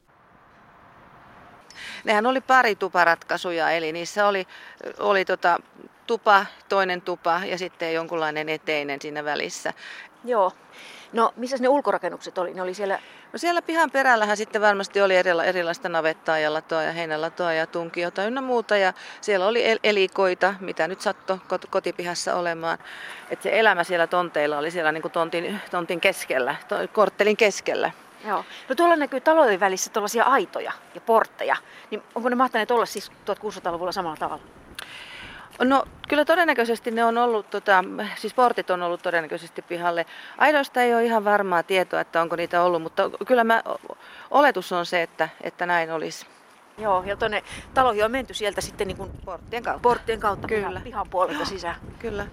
Nehän 2.05 2.27
oli 2.27 2.41
pari 2.41 2.75
tuparatkaisuja, 2.75 3.71
eli 3.71 3.93
niissä 3.93 4.27
oli, 4.27 4.47
oli 4.99 5.25
tota, 5.25 5.59
tupa, 6.07 6.47
toinen 6.69 7.03
tupa 7.03 7.41
ja 7.45 7.59
sitten 7.59 7.95
jonkunlainen 7.95 8.49
eteinen 8.49 9.01
siinä 9.01 9.25
välissä. 9.25 9.73
Joo. 10.25 10.53
No, 11.13 11.33
missä 11.37 11.57
ne 11.61 11.69
ulkorakennukset 11.69 12.39
oli? 12.39 12.55
Ne 12.55 12.63
oli 12.63 12.75
siellä... 12.75 12.99
No 13.33 13.39
siellä 13.39 13.63
pihan 13.63 13.91
perällähän 13.91 14.37
sitten 14.37 14.61
varmasti 14.61 15.03
oli 15.03 15.17
erila, 15.17 15.45
erilaista 15.45 15.89
navettaa 15.89 16.39
ja 16.39 16.53
latoa 16.53 16.83
ja 16.83 16.93
heinälatoa 16.93 17.53
ja 17.53 17.67
tunkiota 17.67 18.25
ynnä 18.25 18.41
muuta. 18.41 18.77
Ja 18.77 18.93
siellä 19.21 19.47
oli 19.47 19.71
el- 19.71 19.79
elikoita, 19.83 20.55
mitä 20.61 20.89
nyt 20.89 21.01
sattui 21.01 21.39
kot- 21.49 21.67
kotipihassa 21.71 22.35
olemaan. 22.35 22.79
Että 23.31 23.43
se 23.43 23.59
elämä 23.59 23.85
siellä 23.85 24.07
tonteilla 24.07 24.59
oli 24.59 24.71
siellä 24.71 24.93
niin 24.93 25.03
kuin 25.03 25.13
tontin, 25.13 25.61
tontin 25.71 26.01
keskellä, 26.01 26.57
to, 26.69 26.77
korttelin 26.93 27.37
keskellä. 27.37 27.91
Joo. 28.27 28.45
No 28.68 28.75
tuolla 28.75 28.97
näkyy 28.97 29.21
talojen 29.21 29.61
välissä 29.61 29.91
tällaisia 29.91 30.25
aitoja 30.25 30.73
ja 30.95 31.01
portteja. 31.01 31.57
Niin 31.91 32.03
onko 32.14 32.29
ne 32.29 32.37
mahtaneet 32.37 32.71
olla 32.71 32.87
siis 32.87 33.12
1600-luvulla 33.31 33.93
samalla 33.93 34.16
tavalla? 34.16 34.43
No 35.64 35.85
kyllä 36.09 36.25
todennäköisesti 36.25 36.91
ne 36.91 37.05
on 37.05 37.18
ollut, 37.18 37.51
tota, 37.51 37.85
siis 38.16 38.35
portit 38.35 38.71
on 38.71 38.83
ollut 38.83 39.03
todennäköisesti 39.03 39.62
pihalle. 39.62 40.07
Aidoista 40.39 40.83
ei 40.83 40.95
ole 40.95 41.05
ihan 41.05 41.25
varmaa 41.25 41.62
tietoa, 41.62 42.01
että 42.01 42.23
onko 42.23 42.37
niitä 42.37 42.62
ollut, 42.62 42.83
mutta 42.83 43.11
kyllä 43.27 43.45
mä, 43.45 43.62
oletus 44.31 44.73
on 44.73 44.87
se, 44.87 45.03
että, 45.03 45.29
että 45.43 45.66
näin 45.66 45.91
olisi. 45.93 46.27
Joo, 46.79 47.03
ja 47.07 47.16
tuonne 47.16 47.43
taloihin 47.75 48.05
on 48.05 48.11
menty 48.11 48.35
sieltä 48.35 48.61
sitten 48.61 48.87
niin 48.87 48.97
kuin 48.97 49.11
porttien 49.25 49.62
kautta. 49.62 49.83
Porttien 49.83 50.21
kautta 50.21 50.49
kyllä. 50.49 50.68
Pihan, 50.68 50.83
pihan 50.83 51.11
puolelta 51.11 51.45
sisään. 51.45 51.77
Kyllä. 51.99 52.27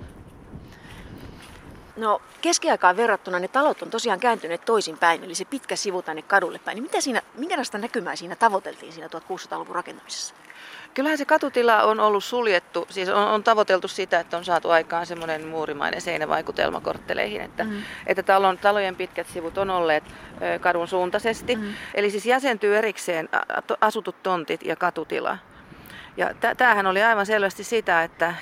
No 1.98 2.22
keskiaikaan 2.42 2.98
verrattuna 2.98 3.40
ne 3.40 3.48
talot 3.48 3.82
on 3.82 3.90
tosiaan 3.90 4.20
kääntyneet 4.20 4.66
toisinpäin, 4.66 5.24
eli 5.24 5.36
se 5.36 5.46
pitkä 5.46 5.76
sivu 5.76 6.02
tänne 6.02 6.22
kadulle 6.22 6.60
päin. 6.60 6.76
Niin 6.76 6.84
mitä 6.84 7.02
siinä, 7.02 7.22
minkälaista 7.36 7.78
näkymää 7.78 8.16
siinä 8.16 8.36
tavoiteltiin 8.36 8.94
siinä 8.94 9.08
1600-luvun 9.08 9.76
rakentamisessa? 9.76 10.36
Kyllähän 10.94 11.18
se 11.18 11.26
katutila 11.26 11.84
on 11.84 12.00
ollut 12.00 12.24
suljettu, 12.24 12.88
siis 12.90 13.10
on, 13.10 13.28
on 13.28 13.44
tavoiteltu 13.44 13.88
sitä, 13.88 14.20
että 14.20 14.38
on 14.38 14.46
saatu 14.46 14.70
aikaan 14.70 15.06
semmoinen 15.06 15.48
muurimainen 15.48 16.02
seinävaikutelma 16.02 16.82
kortteleihin, 16.82 17.42
että, 17.42 17.64
mm. 17.64 17.84
että 18.06 18.24
talon, 18.24 18.58
talojen 18.58 18.96
pitkät 18.96 19.28
sivut 19.28 19.58
on 19.58 19.70
olleet 19.70 20.04
ö, 20.06 20.60
kadun 20.60 20.88
suuntaisesti. 20.88 21.56
Mm. 21.56 21.74
Eli 21.94 22.12
siis 22.12 22.26
jäsentyy 22.26 22.78
erikseen 22.78 23.30
asutut 23.82 24.24
tontit 24.24 24.64
ja 24.64 24.76
katutila. 24.76 25.38
Ja 26.18 26.34
tämähän 26.58 26.88
oli 26.88 27.04
aivan 27.04 27.26
selvästi 27.26 27.64
sitä, 27.64 28.04
että 28.04 28.34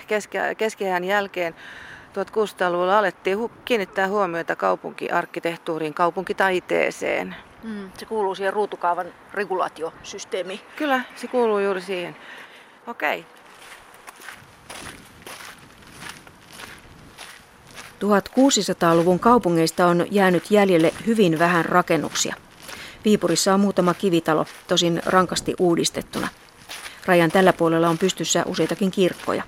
keskiajan 0.57 1.03
jälkeen 1.03 1.55
1600-luvulla 2.15 2.99
alettiin 2.99 3.37
hu- 3.37 3.51
kiinnittää 3.65 4.07
huomiota 4.07 4.55
kaupunkiarkkitehtuuriin, 4.55 5.93
kaupunkitaiteeseen. 5.93 7.35
Mm, 7.63 7.91
se 7.97 8.05
kuuluu 8.05 8.35
siihen 8.35 8.53
ruutukaavan 8.53 9.07
regulaatiosysteemiin. 9.33 10.59
Kyllä, 10.75 11.01
se 11.15 11.27
kuuluu 11.27 11.59
juuri 11.59 11.81
siihen. 11.81 12.15
Okei. 12.87 13.19
Okay. 13.19 13.35
1600-luvun 18.05 19.19
kaupungeista 19.19 19.87
on 19.87 20.05
jäänyt 20.11 20.51
jäljelle 20.51 20.93
hyvin 21.05 21.39
vähän 21.39 21.65
rakennuksia. 21.65 22.35
Viipurissa 23.05 23.53
on 23.53 23.59
muutama 23.59 23.93
kivitalo, 23.93 24.45
tosin 24.67 25.01
rankasti 25.05 25.55
uudistettuna. 25.59 26.27
Rajan 27.05 27.31
tällä 27.31 27.53
puolella 27.53 27.89
on 27.89 27.97
pystyssä 27.97 28.43
useitakin 28.47 28.91
kirkkoja. 28.91 29.43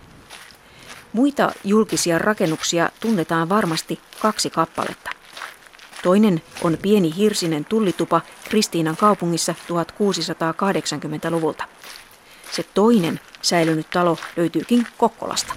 Muita 1.13 1.51
julkisia 1.63 2.19
rakennuksia 2.19 2.89
tunnetaan 2.99 3.49
varmasti 3.49 3.99
kaksi 4.19 4.49
kappaletta. 4.49 5.09
Toinen 6.03 6.41
on 6.63 6.77
pieni 6.81 7.15
hirsinen 7.15 7.65
tullitupa 7.65 8.21
Kristiinan 8.49 8.97
kaupungissa 8.97 9.55
1680-luvulta. 9.67 11.63
Se 12.51 12.63
toinen 12.73 13.19
säilynyt 13.41 13.89
talo 13.89 14.17
löytyykin 14.37 14.87
Kokkolasta. 14.97 15.53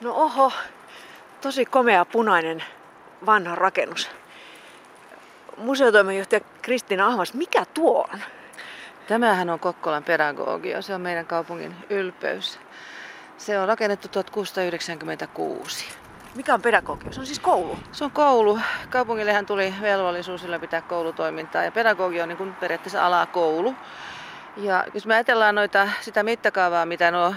No 0.00 0.14
oho, 0.14 0.52
tosi 1.40 1.64
komea 1.64 2.04
punainen 2.04 2.64
vanha 3.26 3.54
rakennus. 3.54 4.10
Museotoimenjohtaja 5.56 6.40
Kristiina 6.62 7.06
Ahmas, 7.06 7.34
mikä 7.34 7.64
tuo 7.74 8.08
on? 8.12 8.20
Tämähän 9.06 9.50
on 9.50 9.60
Kokkolan 9.60 10.04
pedagogia, 10.04 10.82
se 10.82 10.94
on 10.94 11.00
meidän 11.00 11.26
kaupungin 11.26 11.76
ylpeys. 11.90 12.60
Se 13.36 13.58
on 13.58 13.68
rakennettu 13.68 14.08
1696. 14.08 15.88
Mikä 16.34 16.54
on 16.54 16.62
pedagogia? 16.62 17.12
Se 17.12 17.20
on 17.20 17.26
siis 17.26 17.40
koulu? 17.40 17.78
Se 17.92 18.04
on 18.04 18.10
koulu. 18.10 18.58
Kaupungillehan 18.90 19.46
tuli 19.46 19.74
velvollisuus 19.80 20.44
ylläpitää 20.44 20.80
koulutoimintaa 20.80 21.64
ja 21.64 21.72
pedagogia 21.72 22.22
on 22.22 22.28
niin 22.28 22.36
kuin 22.36 22.54
periaatteessa 22.54 23.06
alakoulu. 23.06 23.74
Ja 24.56 24.84
jos 24.94 25.06
me 25.06 25.14
ajatellaan 25.14 25.54
noita, 25.54 25.88
sitä 26.00 26.22
mittakaavaa, 26.22 26.86
mitä 26.86 27.10
nuo 27.10 27.34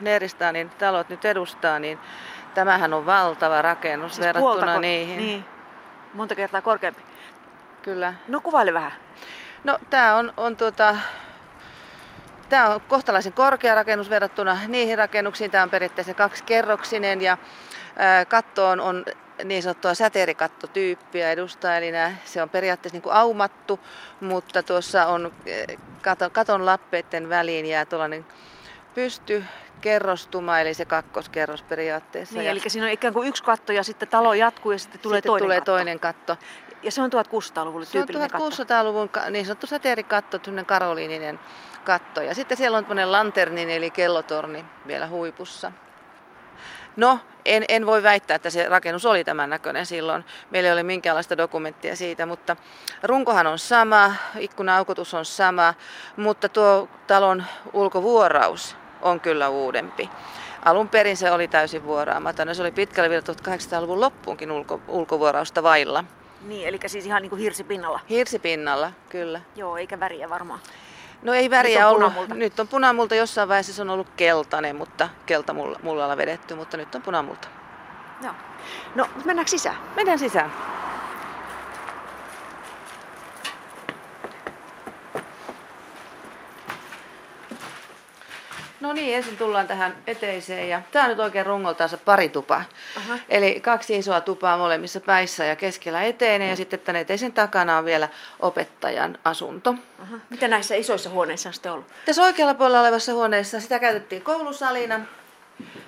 Neeristaanin 0.00 0.70
talot 0.70 1.08
nyt 1.08 1.24
edustaa, 1.24 1.78
niin 1.78 1.98
tämähän 2.54 2.94
on 2.94 3.06
valtava 3.06 3.62
rakennus 3.62 4.14
siis 4.14 4.26
verrattuna 4.26 4.78
niihin. 4.78 5.16
Niin. 5.16 5.44
Monta 6.14 6.34
kertaa 6.34 6.62
korkeampi. 6.62 7.02
Kyllä. 7.82 8.14
No 8.28 8.40
kuvaile 8.40 8.74
vähän. 8.74 8.92
No 9.64 9.78
tämä 9.90 10.16
on, 10.16 10.32
on 10.36 10.56
tuota, 10.56 10.96
Tämä 12.50 12.74
on 12.74 12.80
kohtalaisen 12.80 13.32
korkea 13.32 13.74
rakennus 13.74 14.10
verrattuna 14.10 14.58
niihin 14.68 14.98
rakennuksiin. 14.98 15.50
Tämä 15.50 15.62
on 15.62 15.70
periaatteessa 15.70 16.14
kaksikerroksinen 16.14 17.20
ja 17.20 17.38
kattoon 18.28 18.80
on 18.80 19.04
niin 19.44 19.62
sanottua 19.62 19.94
säteerikattotyyppiä 19.94 21.32
edustaa, 21.32 21.76
eli 21.76 21.92
nämä, 21.92 22.12
se 22.24 22.42
on 22.42 22.48
periaatteessa 22.50 22.94
niin 22.94 23.02
kuin 23.02 23.14
aumattu, 23.14 23.80
mutta 24.20 24.62
tuossa 24.62 25.06
on 25.06 25.32
katon, 26.02 26.30
katon 26.30 26.66
lappeiden 26.66 27.28
väliin 27.28 27.66
jää 27.66 27.84
tuollainen 27.84 28.26
pysty 28.94 29.44
kerrostuma, 29.80 30.60
eli 30.60 30.74
se 30.74 30.84
kakkoskerros 30.84 31.62
periaatteessa. 31.62 32.34
Niin, 32.34 32.44
ja 32.44 32.50
eli 32.50 32.60
siinä 32.66 32.86
on 32.86 32.92
ikään 32.92 33.14
kuin 33.14 33.28
yksi 33.28 33.42
katto 33.42 33.72
ja 33.72 33.82
sitten 33.82 34.08
talo 34.08 34.34
jatkuu 34.34 34.72
ja 34.72 34.78
sitten 34.78 35.00
tulee 35.00 35.16
sitten 35.18 35.30
toinen 35.30 35.44
tulee 35.44 35.58
katto. 35.58 35.72
toinen 35.72 36.00
katto. 36.00 36.36
Ja 36.82 36.90
se 36.90 37.02
on 37.02 37.10
1600-luvulle 37.12 37.86
tyypillinen 37.86 38.30
katto? 38.30 38.50
Se 38.50 38.62
on 38.62 38.68
1600-luvun 38.68 39.10
niin 39.30 39.46
sanottu 39.46 39.66
säteerikatto, 39.66 40.38
tämmöinen 40.38 40.66
karoliininen 40.66 41.40
katto. 41.84 42.22
Ja 42.22 42.34
sitten 42.34 42.56
siellä 42.56 42.78
on 42.78 42.84
tämmöinen 42.84 43.12
lanternin 43.12 43.70
eli 43.70 43.90
kellotorni 43.90 44.64
vielä 44.86 45.06
huipussa. 45.06 45.72
No, 46.96 47.18
en, 47.44 47.64
en 47.68 47.86
voi 47.86 48.02
väittää, 48.02 48.34
että 48.34 48.50
se 48.50 48.68
rakennus 48.68 49.06
oli 49.06 49.24
tämän 49.24 49.50
näköinen 49.50 49.86
silloin. 49.86 50.24
Meillä 50.50 50.66
ei 50.66 50.72
ole 50.72 50.82
minkäänlaista 50.82 51.36
dokumenttia 51.36 51.96
siitä, 51.96 52.26
mutta 52.26 52.56
runkohan 53.02 53.46
on 53.46 53.58
sama, 53.58 54.14
ikkuna-aukotus 54.38 55.14
on 55.14 55.24
sama, 55.24 55.74
mutta 56.16 56.48
tuo 56.48 56.88
talon 57.06 57.44
ulkovuoraus 57.72 58.76
on 59.02 59.20
kyllä 59.20 59.48
uudempi. 59.48 60.10
Alun 60.64 60.88
perin 60.88 61.16
se 61.16 61.30
oli 61.30 61.48
täysin 61.48 61.84
vuoraamaton. 61.84 62.54
Se 62.54 62.62
oli 62.62 62.72
pitkälle 62.72 63.10
vielä 63.10 63.22
1800-luvun 63.22 64.00
loppuunkin 64.00 64.52
ulko, 64.52 64.80
ulkovuorausta 64.88 65.62
vailla. 65.62 66.04
Niin, 66.40 66.68
eli 66.68 66.78
siis 66.86 67.06
ihan 67.06 67.22
niin 67.22 67.30
kuin 67.30 67.40
hirsipinnalla. 67.40 68.00
Hirsipinnalla, 68.10 68.92
kyllä. 69.08 69.40
Joo, 69.56 69.76
eikä 69.76 70.00
väriä 70.00 70.30
varmaan. 70.30 70.60
No 71.22 71.34
ei 71.34 71.50
väriä 71.50 71.78
nyt 71.78 71.86
on 71.86 71.94
ollut. 71.94 72.12
Punamulta. 72.12 72.34
Nyt 72.34 72.60
on 72.60 72.68
punamulta. 72.68 73.14
Jossain 73.14 73.48
vaiheessa 73.48 73.72
se 73.72 73.82
on 73.82 73.90
ollut 73.90 74.10
keltainen, 74.16 74.76
mutta 74.76 75.08
keltamullalla 75.26 76.16
vedetty, 76.16 76.54
mutta 76.54 76.76
nyt 76.76 76.94
on 76.94 77.02
punamulta. 77.02 77.48
Joo. 78.22 78.34
No, 78.94 79.08
mennäänkö 79.24 79.50
sisään? 79.50 79.76
Mennään 79.96 80.18
sisään. 80.18 80.52
No 88.80 88.92
niin, 88.92 89.16
ensin 89.16 89.36
tullaan 89.36 89.66
tähän 89.66 89.96
eteiseen 90.06 90.68
ja 90.68 90.82
tämä 90.92 91.04
on 91.04 91.10
nyt 91.10 91.18
oikein 91.18 91.46
rungoltaansa 91.46 91.98
paritupa. 91.98 92.62
Aha. 92.96 93.18
Eli 93.28 93.60
kaksi 93.60 93.98
isoa 93.98 94.20
tupaa 94.20 94.56
molemmissa 94.56 95.00
päissä 95.00 95.44
ja 95.44 95.56
keskellä 95.56 96.02
eteinen 96.02 96.50
ja 96.50 96.56
sitten 96.56 96.80
tänne 96.80 97.00
eteisen 97.00 97.32
takana 97.32 97.78
on 97.78 97.84
vielä 97.84 98.08
opettajan 98.40 99.18
asunto. 99.24 99.74
Aha. 100.02 100.16
Mitä 100.30 100.48
näissä 100.48 100.74
isoissa 100.74 101.10
huoneissa 101.10 101.48
on 101.48 101.52
sitten 101.52 101.72
ollut? 101.72 101.86
Tässä 102.04 102.22
oikealla 102.22 102.54
puolella 102.54 102.80
olevassa 102.80 103.12
huoneessa 103.12 103.60
sitä 103.60 103.78
käytettiin 103.78 104.22
koulusalina 104.22 105.00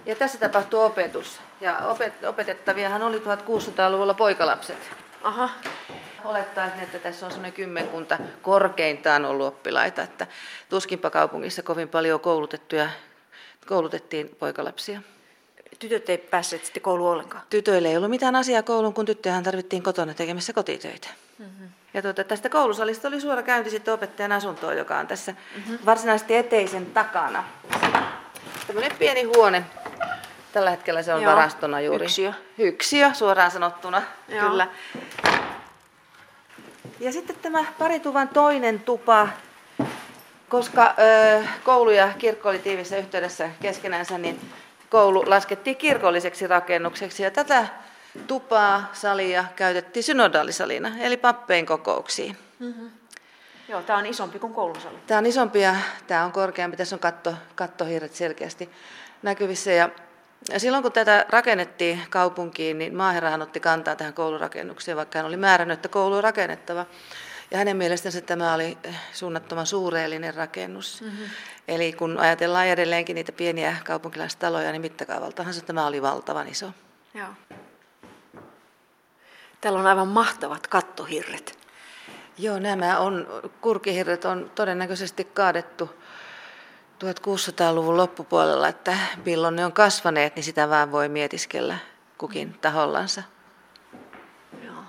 ja 0.06 0.16
tässä 0.16 0.38
tapahtuu 0.38 0.80
opetus. 0.80 1.40
Ja 1.60 1.78
opet- 1.78 2.26
opetettaviahan 2.26 3.02
oli 3.02 3.18
1600-luvulla 3.18 4.14
poikalapset. 4.14 4.90
Aha. 5.22 5.50
Olettaisin, 6.24 6.80
että 6.80 6.98
tässä 6.98 7.26
on 7.26 7.32
sellainen 7.32 7.52
kymmenkunta 7.52 8.18
korkeintaan 8.42 9.24
ollut 9.24 9.46
oppilaita, 9.46 10.02
että 10.02 10.26
tuskinpa 10.68 11.10
kaupungissa 11.10 11.62
kovin 11.62 11.88
paljon 11.88 12.20
koulutettuja, 12.20 12.88
koulutettiin 13.66 14.36
poikalapsia. 14.38 15.00
Tytöt 15.78 16.08
ei 16.08 16.18
päässeet 16.18 16.64
sitten 16.64 16.82
kouluun 16.82 17.10
ollenkaan. 17.10 17.42
Tytöille 17.50 17.88
ei 17.88 17.96
ollut 17.96 18.10
mitään 18.10 18.36
asiaa 18.36 18.62
kouluun, 18.62 18.94
kun 18.94 19.06
tyttöjähän 19.06 19.44
tarvittiin 19.44 19.82
kotona 19.82 20.14
tekemässä 20.14 20.52
kotitöitä. 20.52 21.08
Mm-hmm. 21.38 21.68
Ja 21.94 22.02
tuota, 22.02 22.24
tästä 22.24 22.48
koulusalista 22.48 23.08
oli 23.08 23.20
suora 23.20 23.42
käynti 23.42 23.70
sitten 23.70 23.94
opettajan 23.94 24.32
asuntoon, 24.32 24.76
joka 24.76 24.98
on 24.98 25.06
tässä 25.06 25.32
mm-hmm. 25.32 25.78
varsinaisesti 25.86 26.36
eteisen 26.36 26.86
takana. 26.86 27.44
Tämmöinen 28.66 28.92
pieni 28.98 29.22
huone. 29.22 29.64
Tällä 30.52 30.70
hetkellä 30.70 31.02
se 31.02 31.14
on 31.14 31.22
Joo. 31.22 31.32
varastona 31.32 31.80
juuri. 31.80 32.04
Yksiö. 32.04 32.32
Yksiö, 32.58 33.14
suoraan 33.14 33.50
sanottuna. 33.50 34.02
Joo. 34.28 34.50
Kyllä. 34.50 34.68
Ja 37.02 37.12
sitten 37.12 37.36
tämä 37.42 37.64
parituvan 37.78 38.28
toinen 38.28 38.80
tupa, 38.80 39.28
koska 40.48 40.94
ö, 40.98 41.44
koulu 41.64 41.90
ja 41.90 42.12
kirkko 42.18 42.48
oli 42.48 42.58
tiivissä 42.58 42.96
yhteydessä 42.96 43.50
keskenänsä, 43.62 44.18
niin 44.18 44.40
koulu 44.90 45.24
laskettiin 45.26 45.76
kirkolliseksi 45.76 46.46
rakennukseksi. 46.46 47.22
Ja 47.22 47.30
tätä 47.30 47.66
tupaa, 48.26 48.90
salia 48.92 49.44
käytettiin 49.56 50.02
synodaalisalina, 50.02 50.92
eli 50.98 51.16
pappein 51.16 51.66
kokouksiin. 51.66 52.36
Joo, 53.68 53.82
tämä 53.82 53.98
on 53.98 54.06
isompi 54.06 54.38
kuin 54.38 54.54
koulusali. 54.54 54.96
Tämä 55.06 55.18
on 55.18 55.26
isompi 55.26 55.60
ja 55.60 55.76
tämä 56.06 56.24
on 56.24 56.32
korkeampi. 56.32 56.76
Tässä 56.76 56.96
on 56.96 57.00
katto, 57.00 57.34
kattohiiret 57.54 58.14
selkeästi 58.14 58.70
näkyvissä. 59.22 59.72
Ja 59.72 59.90
ja 60.48 60.60
silloin 60.60 60.82
kun 60.82 60.92
tätä 60.92 61.26
rakennettiin 61.28 62.02
kaupunkiin, 62.10 62.78
niin 62.78 62.96
maaherrahan 62.96 63.42
otti 63.42 63.60
kantaa 63.60 63.96
tähän 63.96 64.14
koulurakennukseen, 64.14 64.96
vaikka 64.96 65.18
hän 65.18 65.26
oli 65.26 65.36
määrännyt, 65.36 65.74
että 65.74 65.88
koulu 65.88 66.14
on 66.14 66.24
rakennettava. 66.24 66.86
Ja 67.50 67.58
hänen 67.58 67.76
mielestänsä 67.76 68.20
tämä 68.20 68.54
oli 68.54 68.78
suunnattoman 69.12 69.66
suureellinen 69.66 70.34
rakennus. 70.34 71.02
Mm-hmm. 71.02 71.24
Eli 71.68 71.92
kun 71.92 72.18
ajatellaan 72.18 72.66
edelleenkin 72.66 73.14
niitä 73.14 73.32
pieniä 73.32 73.76
kaupunkilaistaloja, 73.84 74.72
niin 74.72 74.82
mittakaavaltahan 74.82 75.54
se 75.54 75.64
tämä 75.64 75.86
oli 75.86 76.02
valtavan 76.02 76.48
iso. 76.48 76.70
Joo. 77.14 77.28
Täällä 79.60 79.80
on 79.80 79.86
aivan 79.86 80.08
mahtavat 80.08 80.66
kattohirret. 80.66 81.58
Joo, 82.38 82.58
nämä 82.58 82.98
on, 82.98 83.26
kurkihirret 83.60 84.24
on 84.24 84.50
todennäköisesti 84.54 85.24
kaadettu 85.24 86.01
1600-luvun 87.02 87.96
loppupuolella, 87.96 88.68
että 88.68 88.96
milloin 89.24 89.56
ne 89.56 89.64
on 89.64 89.72
kasvaneet, 89.72 90.36
niin 90.36 90.44
sitä 90.44 90.68
vaan 90.68 90.92
voi 90.92 91.08
mietiskellä 91.08 91.78
kukin 92.18 92.58
tahollansa. 92.60 93.22
Joo. 94.64 94.82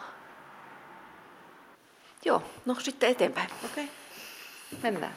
Joo, 2.25 2.43
no 2.65 2.75
sitten 2.79 3.09
eteenpäin. 3.09 3.49
Okei, 3.65 3.89
mennään. 4.83 5.13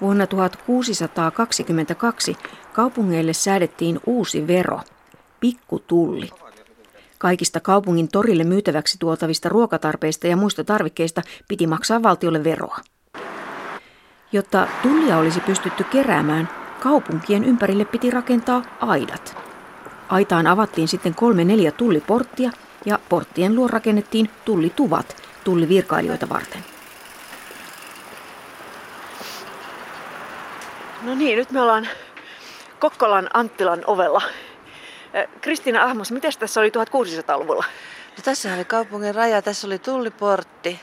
Vuonna 0.00 0.26
1622 0.26 2.36
kaupungeille 2.72 3.32
säädettiin 3.32 4.00
uusi 4.06 4.46
vero, 4.46 4.80
pikkutulli. 5.40 6.30
Kaikista 7.18 7.60
kaupungin 7.60 8.08
torille 8.08 8.44
myytäväksi 8.44 8.98
tuotavista 8.98 9.48
ruokatarpeista 9.48 10.26
ja 10.26 10.36
muista 10.36 10.64
tarvikkeista 10.64 11.22
piti 11.48 11.66
maksaa 11.66 12.02
valtiolle 12.02 12.44
veroa. 12.44 12.78
Jotta 14.32 14.66
tullia 14.82 15.18
olisi 15.18 15.40
pystytty 15.40 15.84
keräämään, 15.84 16.48
kaupunkien 16.80 17.44
ympärille 17.44 17.84
piti 17.84 18.10
rakentaa 18.10 18.62
aidat. 18.80 19.36
Aitaan 20.08 20.46
avattiin 20.46 20.88
sitten 20.88 21.14
kolme 21.14 21.44
neljä 21.44 21.72
tulliporttia 21.72 22.50
ja 22.84 22.98
porttien 23.08 23.56
luo 23.56 23.68
rakennettiin 23.68 24.30
tullituvat 24.44 25.16
tullivirkailijoita 25.44 26.28
varten. 26.28 26.64
No 31.02 31.14
niin, 31.14 31.38
nyt 31.38 31.50
me 31.50 31.60
ollaan 31.60 31.88
Kokkolan 32.78 33.28
Anttilan 33.34 33.82
ovella. 33.86 34.22
Kristiina 35.40 35.84
Ahmos, 35.84 36.12
miten 36.12 36.32
tässä 36.38 36.60
oli 36.60 36.68
1600-luvulla? 36.68 37.64
No, 38.16 38.22
tässä 38.24 38.54
oli 38.54 38.64
kaupungin 38.64 39.14
raja, 39.14 39.42
tässä 39.42 39.66
oli 39.66 39.78
tulliportti, 39.78 40.80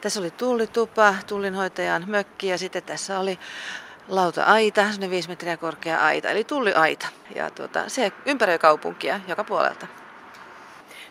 tässä 0.00 0.20
oli 0.20 0.30
tullitupa, 0.30 1.14
tullinhoitajan 1.26 2.04
mökki 2.06 2.48
ja 2.48 2.58
sitten 2.58 2.82
tässä 2.82 3.18
oli 3.18 3.38
lauta-aita, 4.08 4.80
semmoinen 4.82 5.10
viisi 5.10 5.28
metriä 5.28 5.56
korkea 5.56 6.04
aita, 6.04 6.28
eli 6.28 6.44
tulliaita. 6.44 7.08
Ja 7.34 7.50
tuota, 7.50 7.88
se 7.88 8.12
ympäröi 8.26 8.58
kaupunkia 8.58 9.20
joka 9.28 9.44
puolelta. 9.44 9.86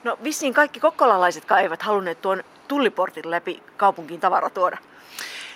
No 0.04 0.18
vissiin 0.24 0.54
kaikki 0.54 0.80
kokkolalaisetkaan 0.80 1.62
eivät 1.62 1.82
halunneet 1.82 2.22
tuon 2.22 2.44
tulliportin 2.68 3.32
läpi 3.32 3.64
kaupunkiin 3.78 4.20
tavara 4.20 4.50
tuoda. 4.50 4.78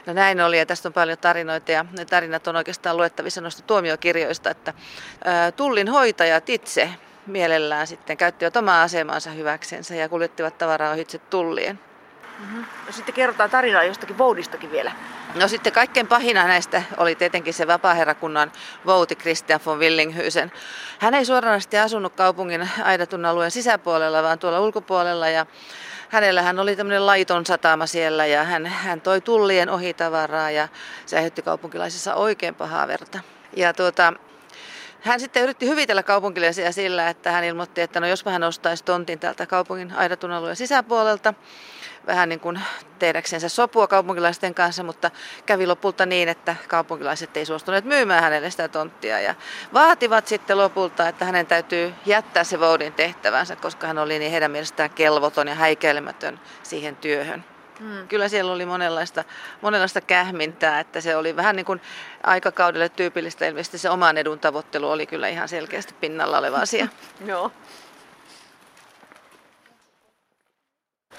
No 0.06 0.14
näin 0.14 0.42
oli 0.42 0.58
ja 0.58 0.66
tästä 0.66 0.90
on 0.90 0.94
paljon 0.94 1.18
tarinoita 1.18 1.72
ja 1.72 1.86
ne 1.98 2.06
tarinat 2.06 2.48
on 2.48 2.56
oikeastaan 2.56 2.98
luettavissa 2.98 3.42
noista 3.42 3.62
tuomiokirjoista, 3.62 4.50
että 4.50 4.74
ää, 5.24 5.52
tullin 5.52 5.88
hoitajat 5.88 6.50
itse 6.50 6.90
mielellään 7.26 7.88
sitten 7.88 8.18
käyttivät 8.18 8.58
omaa 8.58 8.84
asemansa 8.84 9.30
hyväksensä 9.30 9.96
ja 9.96 10.10
kuljettivat 10.10 10.58
tavaraa 10.58 10.92
ohitse 10.92 11.18
tullien. 11.18 11.80
No 12.86 12.92
sitten 12.92 13.16
kerrotaan 13.16 13.50
tarinaa 13.50 13.84
jostakin 13.84 14.18
Voudistakin 14.18 14.72
vielä. 14.72 14.92
No 15.36 15.48
sitten 15.48 15.74
kaikkein 15.74 16.08
pahina 16.08 16.48
näistä 16.48 16.84
oli 16.98 17.16
tietenkin 17.16 17.54
se 17.54 17.68
vapaaherrakunnan 17.68 18.52
vouti 18.86 19.16
Christian 19.16 19.60
von 19.66 19.80
Willinghysen. 19.80 20.52
Hän 21.00 21.14
ei 21.14 21.26
suoranaisesti 21.26 21.78
asunut 21.78 22.14
kaupungin 22.14 22.70
aidatun 22.84 23.26
alueen 23.26 23.52
sisäpuolella, 23.52 24.24
vaan 24.24 24.40
tuolla 24.40 24.60
ulkopuolella 24.60 25.30
ja 25.30 25.46
hänellä 26.10 26.42
hän 26.42 26.60
oli 26.60 26.76
tämmöinen 26.76 27.06
laiton 27.06 27.46
satama 27.46 27.86
siellä 27.86 28.26
ja 28.26 28.44
hän, 28.44 28.66
hän 28.66 29.02
toi 29.02 29.22
tullien 29.22 29.70
ohitavaraa 29.70 30.52
ja 30.52 30.68
se 31.06 31.16
aiheutti 31.16 31.42
kaupunkilaisissa 31.42 32.16
oikein 32.16 32.56
pahaa 32.56 32.88
verta. 32.88 33.20
Ja 33.56 33.74
tuota, 33.74 34.14
hän 35.02 35.20
sitten 35.20 35.44
yritti 35.44 35.68
hyvitellä 35.68 36.04
kaupunkilaisia 36.04 36.72
sillä, 36.72 37.10
että 37.10 37.32
hän 37.32 37.44
ilmoitti, 37.44 37.82
että 37.82 38.00
no 38.00 38.08
jos 38.08 38.26
hän 38.26 38.44
ostaisi 38.44 38.84
tontin 38.84 39.20
täältä 39.20 39.46
kaupungin 39.46 39.94
aidatun 39.94 40.32
alueen 40.32 40.56
sisäpuolelta, 40.56 41.34
vähän 42.10 42.30
niin 42.30 42.40
kuin 42.40 42.62
tehdäksensä 43.00 43.50
sopua 43.50 43.88
kaupunkilaisten 43.88 44.54
kanssa, 44.54 44.84
mutta 44.84 45.12
kävi 45.46 45.68
lopulta 45.68 46.06
niin, 46.06 46.30
että 46.30 46.56
kaupunkilaiset 46.68 47.38
ei 47.38 47.46
suostuneet 47.46 47.86
myymään 47.86 48.24
hänelle 48.24 48.50
sitä 48.50 48.68
tonttia 48.68 49.20
ja 49.20 49.36
vaativat 49.74 50.28
sitten 50.28 50.58
lopulta, 50.58 51.08
että 51.08 51.26
hänen 51.26 51.46
täytyy 51.46 51.94
jättää 52.06 52.44
se 52.44 52.60
Voudin 52.60 52.94
tehtävänsä, 52.94 53.56
koska 53.56 53.88
hän 53.88 53.98
oli 53.98 54.20
niin 54.20 54.32
heidän 54.32 54.52
mielestään 54.52 54.90
kelvoton 54.90 55.48
ja 55.48 55.56
häikäilemätön 55.56 56.40
siihen 56.64 56.96
työhön. 56.96 57.44
Hmm. 57.80 58.08
Kyllä 58.08 58.30
siellä 58.30 58.52
oli 58.52 58.66
monenlaista, 58.66 59.24
monenlaista 59.62 60.02
kähmintää, 60.02 60.80
että 60.80 61.02
se 61.02 61.16
oli 61.16 61.36
vähän 61.36 61.56
niin 61.56 61.66
kuin 61.66 61.82
aikakaudelle 62.24 62.90
tyypillistä. 62.90 63.46
Ilmeisesti 63.46 63.78
se 63.78 63.90
oman 63.90 64.18
edun 64.18 64.40
tavoittelu 64.40 64.92
oli 64.92 65.06
kyllä 65.06 65.28
ihan 65.28 65.50
selkeästi 65.50 65.94
pinnalla 65.94 66.38
oleva 66.38 66.58
asia. 66.58 66.88
Joo. 67.26 67.52